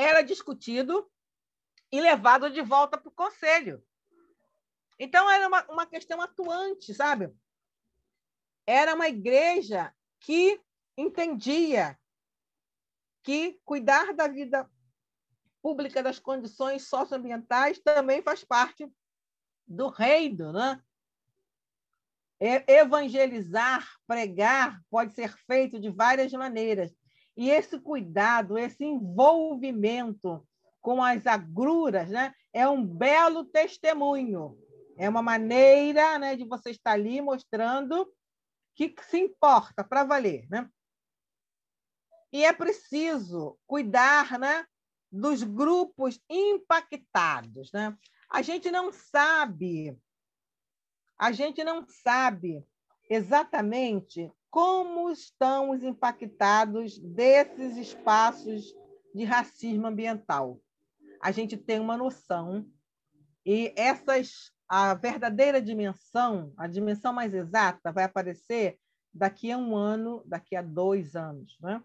era 0.00 0.22
discutido 0.22 1.10
e 1.92 2.00
levado 2.00 2.50
de 2.50 2.62
volta 2.62 2.96
para 2.96 3.08
o 3.08 3.12
conselho. 3.12 3.84
Então, 4.98 5.30
era 5.30 5.46
uma, 5.46 5.64
uma 5.70 5.86
questão 5.86 6.20
atuante, 6.20 6.94
sabe? 6.94 7.34
Era 8.66 8.94
uma 8.94 9.08
igreja 9.08 9.94
que 10.20 10.60
entendia 10.96 11.98
que 13.22 13.60
cuidar 13.64 14.14
da 14.14 14.28
vida 14.28 14.70
pública, 15.62 16.02
das 16.02 16.18
condições 16.18 16.88
socioambientais, 16.88 17.78
também 17.78 18.22
faz 18.22 18.44
parte 18.44 18.90
do 19.66 19.88
reino. 19.88 20.52
Né? 20.52 20.82
Evangelizar, 22.66 23.86
pregar, 24.06 24.80
pode 24.90 25.12
ser 25.12 25.36
feito 25.46 25.78
de 25.78 25.90
várias 25.90 26.32
maneiras. 26.32 26.94
E 27.36 27.50
esse 27.50 27.78
cuidado, 27.78 28.58
esse 28.58 28.84
envolvimento 28.84 30.46
com 30.80 31.02
as 31.02 31.26
agruras, 31.26 32.08
né, 32.08 32.34
é 32.52 32.68
um 32.68 32.84
belo 32.84 33.44
testemunho 33.44 34.58
é 35.00 35.08
uma 35.08 35.22
maneira 35.22 36.18
né, 36.18 36.36
de 36.36 36.44
você 36.44 36.72
estar 36.72 36.92
ali 36.92 37.22
mostrando 37.22 38.06
que 38.74 38.94
se 39.08 39.18
importa 39.18 39.82
para 39.82 40.04
valer. 40.04 40.46
Né? 40.50 40.70
E 42.30 42.44
é 42.44 42.52
preciso 42.52 43.58
cuidar 43.66 44.38
né, 44.38 44.66
dos 45.10 45.42
grupos 45.42 46.20
impactados. 46.28 47.72
Né? 47.72 47.96
A 48.28 48.42
gente 48.42 48.70
não 48.70 48.92
sabe, 48.92 49.98
a 51.18 51.32
gente 51.32 51.64
não 51.64 51.86
sabe 51.86 52.62
exatamente 53.08 54.30
como 54.50 55.10
estão 55.10 55.70
os 55.70 55.82
impactados 55.82 56.98
desses 56.98 57.76
espaços 57.76 58.74
de 59.14 59.24
racismo 59.24 59.86
ambiental. 59.86 60.60
A 61.22 61.30
gente 61.30 61.56
tem 61.56 61.78
uma 61.78 61.96
noção 61.96 62.66
e 63.44 63.72
essas 63.76 64.52
a 64.70 64.94
verdadeira 64.94 65.60
dimensão, 65.60 66.52
a 66.56 66.68
dimensão 66.68 67.12
mais 67.12 67.34
exata, 67.34 67.90
vai 67.90 68.04
aparecer 68.04 68.78
daqui 69.12 69.50
a 69.50 69.58
um 69.58 69.74
ano, 69.74 70.22
daqui 70.24 70.54
a 70.54 70.62
dois 70.62 71.16
anos. 71.16 71.58
Né? 71.60 71.82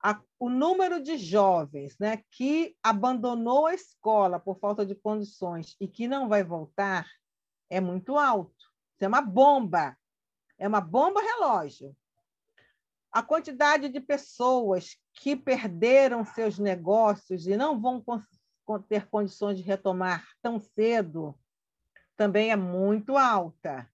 A, 0.00 0.22
o 0.38 0.48
número 0.48 1.02
de 1.02 1.18
jovens 1.18 1.98
né, 1.98 2.22
que 2.30 2.76
abandonou 2.80 3.66
a 3.66 3.74
escola 3.74 4.38
por 4.38 4.60
falta 4.60 4.86
de 4.86 4.94
condições 4.94 5.74
e 5.80 5.88
que 5.88 6.06
não 6.06 6.28
vai 6.28 6.44
voltar 6.44 7.08
é 7.68 7.80
muito 7.80 8.16
alto. 8.16 8.54
Isso 8.94 9.04
é 9.04 9.08
uma 9.08 9.20
bomba. 9.20 9.98
É 10.58 10.66
uma 10.66 10.80
bomba 10.80 11.20
relógio. 11.20 11.96
A 13.12 13.22
quantidade 13.22 13.88
de 13.88 14.00
pessoas 14.00 14.96
que 15.14 15.34
perderam 15.34 16.24
seus 16.24 16.58
negócios 16.58 17.46
e 17.46 17.56
não 17.56 17.80
vão 17.80 18.04
ter 18.88 19.06
condições 19.06 19.56
de 19.56 19.62
retomar 19.62 20.26
tão 20.42 20.60
cedo 20.60 21.34
também 22.16 22.50
é 22.50 22.56
muito 22.56 23.16
alta. 23.16 23.88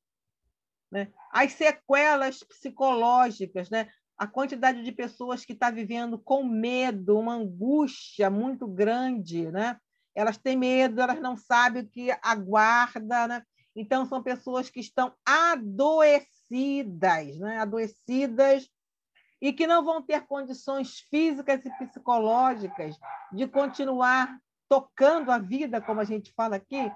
Né? 0.90 1.12
As 1.30 1.52
sequelas 1.52 2.42
psicológicas, 2.42 3.68
né? 3.68 3.90
a 4.16 4.26
quantidade 4.26 4.82
de 4.82 4.92
pessoas 4.92 5.44
que 5.44 5.52
está 5.52 5.70
vivendo 5.70 6.18
com 6.18 6.42
medo, 6.42 7.18
uma 7.18 7.34
angústia 7.34 8.30
muito 8.30 8.66
grande, 8.66 9.50
né? 9.50 9.78
elas 10.14 10.38
têm 10.38 10.56
medo, 10.56 11.00
elas 11.00 11.20
não 11.20 11.36
sabem 11.36 11.82
o 11.82 11.88
que 11.88 12.10
aguarda, 12.22 13.28
né? 13.28 13.42
então 13.76 14.06
são 14.06 14.22
pessoas 14.22 14.70
que 14.70 14.80
estão 14.80 15.12
adoecidas, 16.54 17.38
né? 17.38 17.58
adoecidas 17.58 18.70
e 19.40 19.52
que 19.52 19.66
não 19.66 19.84
vão 19.84 20.00
ter 20.00 20.24
condições 20.26 21.00
físicas 21.10 21.64
e 21.64 21.70
psicológicas 21.78 22.96
de 23.32 23.46
continuar 23.46 24.38
tocando 24.68 25.30
a 25.30 25.38
vida, 25.38 25.80
como 25.80 26.00
a 26.00 26.04
gente 26.04 26.32
fala 26.32 26.56
aqui, 26.56 26.90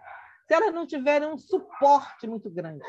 se 0.47 0.55
elas 0.55 0.73
não 0.73 0.87
tiverem 0.87 1.29
um 1.29 1.37
suporte 1.37 2.27
muito 2.27 2.49
grande. 2.49 2.85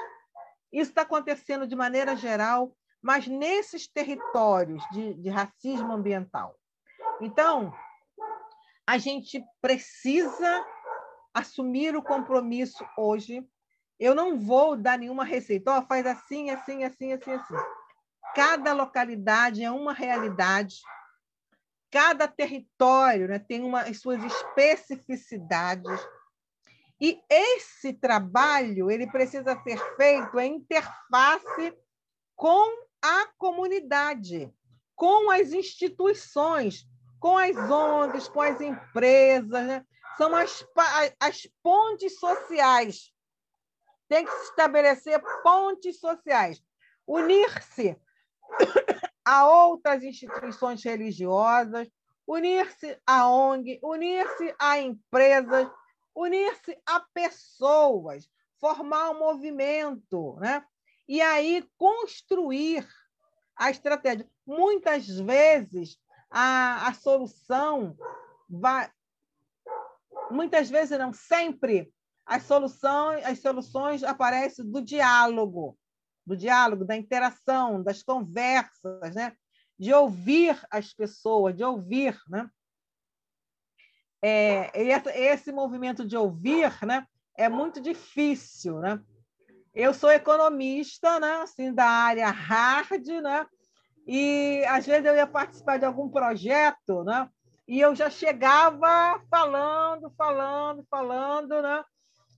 Isso 0.72 0.91
está 0.91 1.01
acontecendo 1.01 1.67
de 1.67 1.76
maneira 1.76 2.15
geral, 2.15 2.74
mas 3.01 3.28
nesses 3.28 3.88
territórios 3.88 4.84
de, 4.91 5.15
de 5.15 5.30
racismo 5.30 5.91
ambiental. 5.91 6.55
Então, 7.20 7.74
a 8.88 8.97
gente 8.97 9.43
precisa 9.61 10.65
assumir 11.34 11.95
o 11.95 12.03
compromisso 12.03 12.86
hoje. 12.97 13.45
Eu 14.00 14.16
não 14.16 14.39
vou 14.39 14.78
dar 14.78 14.97
nenhuma 14.97 15.26
receita, 15.26 15.78
oh, 15.78 15.82
faz 15.86 16.06
assim, 16.06 16.50
assim, 16.50 16.84
assim, 16.84 17.14
assim, 17.14 17.32
assim. 17.34 17.56
Cada 18.34 18.74
localidade 18.74 19.64
é 19.64 19.72
uma 19.72 19.93
realidade, 19.93 20.78
cada 21.91 22.28
território 22.28 23.28
né, 23.28 23.39
tem 23.39 23.64
uma, 23.64 23.82
as 23.82 24.00
suas 24.00 24.24
especificidades 24.24 26.00
e 27.02 27.22
esse 27.30 27.93
trabalho 27.93 28.91
ele 28.91 29.08
precisa 29.08 29.58
ser 29.64 29.78
feito 29.95 30.38
em 30.39 30.56
interface 30.56 31.74
com 32.36 32.84
a 33.02 33.28
comunidade, 33.38 34.54
com 34.95 35.32
as 35.32 35.54
instituições, 35.54 36.86
com 37.20 37.38
as 37.38 37.56
ONGs, 37.56 38.28
com 38.28 38.41
as 38.41 38.60
empresas. 38.60 39.66
Né? 39.66 39.86
São 40.18 40.36
as, 40.36 40.66
as 41.20 41.47
pontes 41.64 42.20
sociais. 42.20 43.14
Tem 44.10 44.26
que 44.26 44.32
se 44.32 44.49
estabelecer 44.49 45.22
pontes 45.43 45.99
sociais. 45.99 46.62
Unir-se 47.07 47.95
a 49.24 49.47
outras 49.47 50.03
instituições 50.03 50.84
religiosas, 50.84 51.88
unir-se 52.28 52.99
a 53.05 53.30
ONG, 53.30 53.80
unir-se 53.84 54.53
a 54.60 54.80
empresas, 54.80 55.70
unir-se 56.16 56.78
a 56.86 56.99
pessoas, 57.14 58.30
formar 58.60 59.12
um 59.12 59.20
movimento, 59.20 60.36
né? 60.39 60.66
E 61.07 61.22
aí 61.22 61.64
construir 61.78 62.88
a 63.55 63.70
estratégia. 63.70 64.30
Muitas 64.45 65.07
vezes 65.07 65.97
a, 66.30 66.88
a 66.88 66.93
solução 66.93 67.97
vai. 68.49 68.91
Muitas 70.32 70.70
vezes, 70.70 70.97
não 70.97 71.12
sempre, 71.12 71.91
as 72.30 72.43
soluções, 72.43 73.25
as 73.25 73.39
soluções 73.39 74.03
aparecem 74.03 74.63
do 74.69 74.82
diálogo, 74.82 75.77
do 76.25 76.38
diálogo, 76.38 76.86
da 76.86 76.95
interação, 76.95 77.82
das 77.82 78.03
conversas, 78.03 79.15
né? 79.15 79.36
de 79.77 79.93
ouvir 79.93 80.59
as 80.69 80.93
pessoas, 80.93 81.55
de 81.55 81.63
ouvir, 81.63 82.17
né? 82.30 82.49
é, 84.21 84.69
esse 85.15 85.51
movimento 85.51 86.05
de 86.05 86.17
ouvir 86.17 86.71
né, 86.86 87.05
é 87.38 87.47
muito 87.47 87.82
difícil. 87.82 88.80
Né? 88.80 88.99
Eu 89.73 89.93
sou 89.93 90.11
economista, 90.11 91.19
né, 91.19 91.41
assim, 91.41 91.73
da 91.73 91.86
área 91.86 92.30
hard, 92.30 93.07
né, 93.07 93.45
e 94.05 94.63
às 94.67 94.86
vezes 94.86 95.05
eu 95.05 95.15
ia 95.15 95.27
participar 95.27 95.77
de 95.77 95.86
algum 95.86 96.09
projeto, 96.09 97.03
né, 97.03 97.30
e 97.67 97.80
eu 97.80 97.95
já 97.95 98.09
chegava 98.09 99.21
falando, 99.30 100.11
falando, 100.17 100.86
falando, 100.89 101.61
né, 101.61 101.84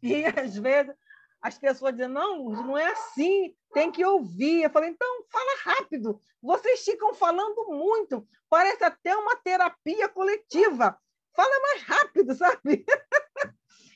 e 0.01 0.25
às 0.25 0.55
vezes 0.55 0.93
as 1.41 1.57
pessoas 1.57 1.93
dizem, 1.93 2.07
não, 2.07 2.49
não 2.49 2.77
é 2.77 2.91
assim, 2.91 3.55
tem 3.73 3.91
que 3.91 4.05
ouvir. 4.05 4.63
Eu 4.63 4.69
falei, 4.69 4.89
então, 4.89 5.25
fala 5.29 5.75
rápido. 5.75 6.21
Vocês 6.41 6.83
ficam 6.83 7.13
falando 7.15 7.67
muito, 7.69 8.27
parece 8.47 8.83
até 8.83 9.15
uma 9.15 9.35
terapia 9.37 10.07
coletiva 10.07 10.99
fala 11.35 11.59
mais 11.61 11.83
rápido, 11.83 12.33
sabe? 12.35 12.85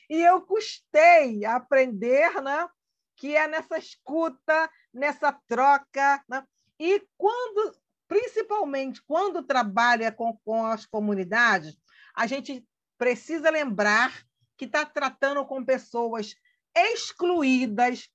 e 0.08 0.22
eu 0.22 0.40
custei 0.42 1.44
a 1.44 1.56
aprender, 1.56 2.40
né? 2.42 2.68
Que 3.16 3.34
é 3.34 3.46
nessa 3.46 3.78
escuta, 3.78 4.70
nessa 4.92 5.32
troca, 5.46 6.22
né? 6.28 6.44
E 6.78 7.02
quando, 7.16 7.74
principalmente 8.06 9.02
quando 9.06 9.42
trabalha 9.42 10.12
com, 10.12 10.36
com 10.44 10.66
as 10.66 10.84
comunidades, 10.84 11.76
a 12.14 12.26
gente 12.26 12.66
precisa 12.98 13.50
lembrar 13.50 14.12
que 14.56 14.64
está 14.64 14.84
tratando 14.84 15.44
com 15.44 15.64
pessoas 15.64 16.34
excluídas, 16.74 18.08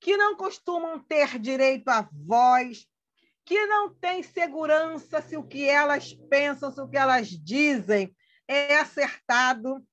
que 0.00 0.16
não 0.16 0.36
costumam 0.36 0.98
ter 0.98 1.38
direito 1.38 1.88
à 1.88 2.08
voz, 2.12 2.86
que 3.44 3.66
não 3.66 3.94
têm 3.94 4.22
segurança 4.22 5.20
se 5.20 5.36
o 5.36 5.46
que 5.46 5.68
elas 5.68 6.12
pensam, 6.30 6.72
se 6.72 6.80
o 6.80 6.88
que 6.88 6.96
elas 6.96 7.28
dizem 7.28 8.14
é 8.48 8.76
acertado, 8.78 9.84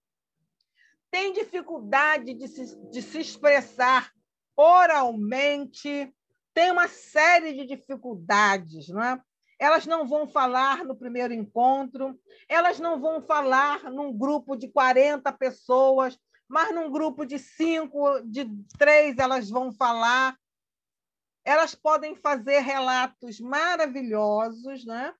tem 1.11 1.33
dificuldade 1.33 2.33
de 2.33 2.47
se, 2.47 2.75
de 2.89 3.01
se 3.01 3.19
expressar 3.19 4.11
oralmente, 4.55 6.13
tem 6.53 6.71
uma 6.71 6.87
série 6.87 7.53
de 7.53 7.65
dificuldades, 7.65 8.89
não 8.89 9.01
é? 9.01 9.21
Elas 9.59 9.85
não 9.85 10.07
vão 10.07 10.27
falar 10.27 10.85
no 10.85 10.95
primeiro 10.95 11.33
encontro, 11.33 12.17
elas 12.47 12.79
não 12.79 12.99
vão 12.99 13.21
falar 13.21 13.83
num 13.91 14.11
grupo 14.17 14.55
de 14.55 14.69
40 14.69 15.31
pessoas, 15.33 16.17
mas 16.47 16.73
num 16.73 16.89
grupo 16.89 17.25
de 17.25 17.37
cinco, 17.37 18.21
de 18.21 18.49
três, 18.77 19.17
elas 19.17 19.49
vão 19.49 19.71
falar. 19.71 20.37
Elas 21.43 21.75
podem 21.75 22.15
fazer 22.15 22.59
relatos 22.59 23.39
maravilhosos, 23.39 24.85
né? 24.85 25.13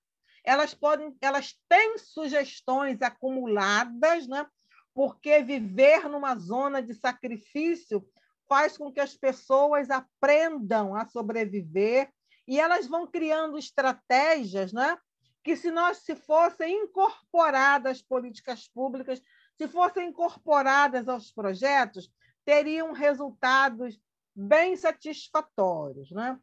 elas 0.44 0.74
podem, 0.74 1.16
elas 1.20 1.54
têm 1.68 1.98
sugestões 1.98 3.00
acumuladas, 3.02 4.26
né? 4.26 4.46
Porque 4.94 5.42
viver 5.42 6.08
numa 6.08 6.36
zona 6.36 6.82
de 6.82 6.94
sacrifício 6.94 8.06
faz 8.48 8.76
com 8.76 8.92
que 8.92 9.00
as 9.00 9.16
pessoas 9.16 9.90
aprendam 9.90 10.96
a 10.96 11.06
sobreviver 11.06 12.10
e 12.50 12.58
elas 12.58 12.88
vão 12.88 13.06
criando 13.06 13.56
estratégias, 13.56 14.72
né? 14.72 14.98
Que 15.44 15.54
se 15.54 15.70
nós 15.70 15.98
se 15.98 16.16
fossem 16.16 16.82
incorporadas 16.82 17.98
às 17.98 18.02
políticas 18.02 18.66
públicas, 18.66 19.22
se 19.56 19.68
fossem 19.68 20.08
incorporadas 20.08 21.08
aos 21.08 21.30
projetos, 21.30 22.12
teriam 22.44 22.90
resultados 22.90 23.96
bem 24.34 24.74
satisfatórios, 24.74 26.10
né? 26.10 26.36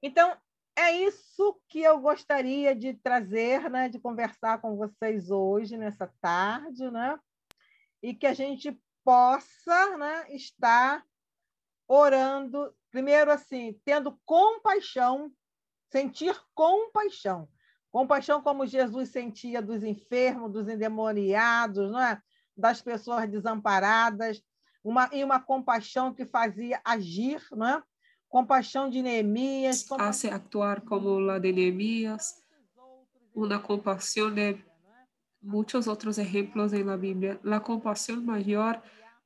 Então, 0.00 0.40
é 0.76 0.92
isso 0.92 1.60
que 1.68 1.82
eu 1.82 1.98
gostaria 1.98 2.72
de 2.72 2.94
trazer, 2.94 3.68
né, 3.68 3.88
de 3.88 3.98
conversar 3.98 4.60
com 4.60 4.76
vocês 4.76 5.32
hoje, 5.32 5.76
nessa 5.76 6.06
tarde, 6.20 6.88
né? 6.92 7.18
E 8.00 8.14
que 8.14 8.26
a 8.26 8.34
gente 8.34 8.80
possa 9.02 9.96
né, 9.96 10.32
estar 10.32 11.04
orando, 11.88 12.72
primeiro 12.90 13.30
assim, 13.30 13.78
tendo 13.84 14.18
compaixão, 14.24 15.32
sentir 15.90 16.36
compaixão. 16.54 17.48
Compaixão 17.90 18.42
como 18.42 18.66
Jesus 18.66 19.08
sentia 19.08 19.60
dos 19.60 19.82
enfermos, 19.82 20.52
dos 20.52 20.68
endemoniados, 20.68 21.90
não 21.90 22.00
é? 22.00 22.20
das 22.56 22.82
pessoas 22.82 23.28
desamparadas, 23.28 24.42
uma, 24.84 25.08
e 25.12 25.24
uma 25.24 25.40
compaixão 25.40 26.12
que 26.12 26.24
fazia 26.26 26.80
agir, 26.84 27.42
não 27.52 27.66
é? 27.66 27.82
compaixão 28.28 28.88
de 28.88 29.02
Neemias. 29.02 29.86
Hace 29.98 30.30
actuar 30.30 30.82
como 30.82 31.18
la 31.18 31.38
de 31.38 31.52
Neemías, 31.52 32.44
una 33.34 33.60
compasión 33.60 34.34
de 34.34 34.64
muchos 35.40 35.88
otros 35.88 36.18
ejemplos 36.18 36.72
en 36.72 36.86
la 36.86 36.96
Biblia. 36.96 37.40
La 37.42 37.60
compasión 37.60 38.24
mayor 38.24 38.80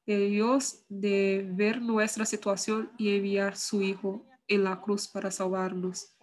de 0.06 0.18
Dios 0.28 0.84
de 0.88 1.48
ver 1.52 1.80
nuestra 1.80 2.26
situación 2.26 2.90
y 2.98 3.16
enviar 3.16 3.56
su 3.56 3.82
Hijo 3.82 4.24
en 4.48 4.64
la 4.64 4.80
cruz 4.80 5.08
para 5.08 5.30
salvarnos. 5.30 6.14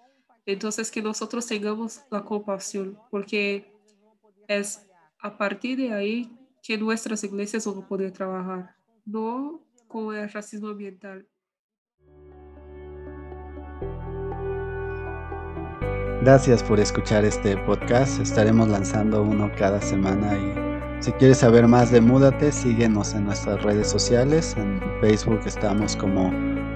Entonces, 0.45 0.91
que 0.91 1.01
nosotros 1.01 1.45
tengamos 1.45 2.01
la 2.09 2.23
compasión, 2.23 2.97
porque 3.09 3.71
es 4.47 4.85
a 5.19 5.37
partir 5.37 5.77
de 5.77 5.93
ahí 5.93 6.31
que 6.63 6.77
nuestras 6.77 7.23
iglesias 7.23 7.65
van 7.65 7.79
a 7.79 7.87
poder 7.87 8.11
trabajar, 8.11 8.75
no 9.05 9.63
con 9.87 10.15
el 10.15 10.29
racismo 10.31 10.69
ambiental. 10.69 11.27
Gracias 16.21 16.61
por 16.61 16.79
escuchar 16.79 17.25
este 17.25 17.57
podcast. 17.57 18.19
Estaremos 18.21 18.67
lanzando 18.69 19.23
uno 19.23 19.51
cada 19.57 19.81
semana 19.81 20.37
y 20.37 20.70
si 21.01 21.11
quieres 21.13 21.39
saber 21.39 21.67
más 21.67 21.91
de 21.91 21.99
Múdate, 21.99 22.51
síguenos 22.51 23.13
en 23.13 23.25
nuestras 23.25 23.61
redes 23.63 23.89
sociales. 23.89 24.55
En 24.57 24.79
Facebook 25.01 25.41
estamos 25.45 25.95
como 25.95 26.31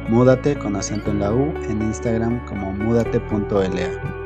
Múdate 0.10 0.56
con 0.56 0.76
acento 0.76 1.12
en 1.12 1.20
la 1.20 1.32
U, 1.32 1.54
en 1.70 1.82
Instagram 1.82 2.44
como 2.46 2.72
múdate.la. 2.72 4.25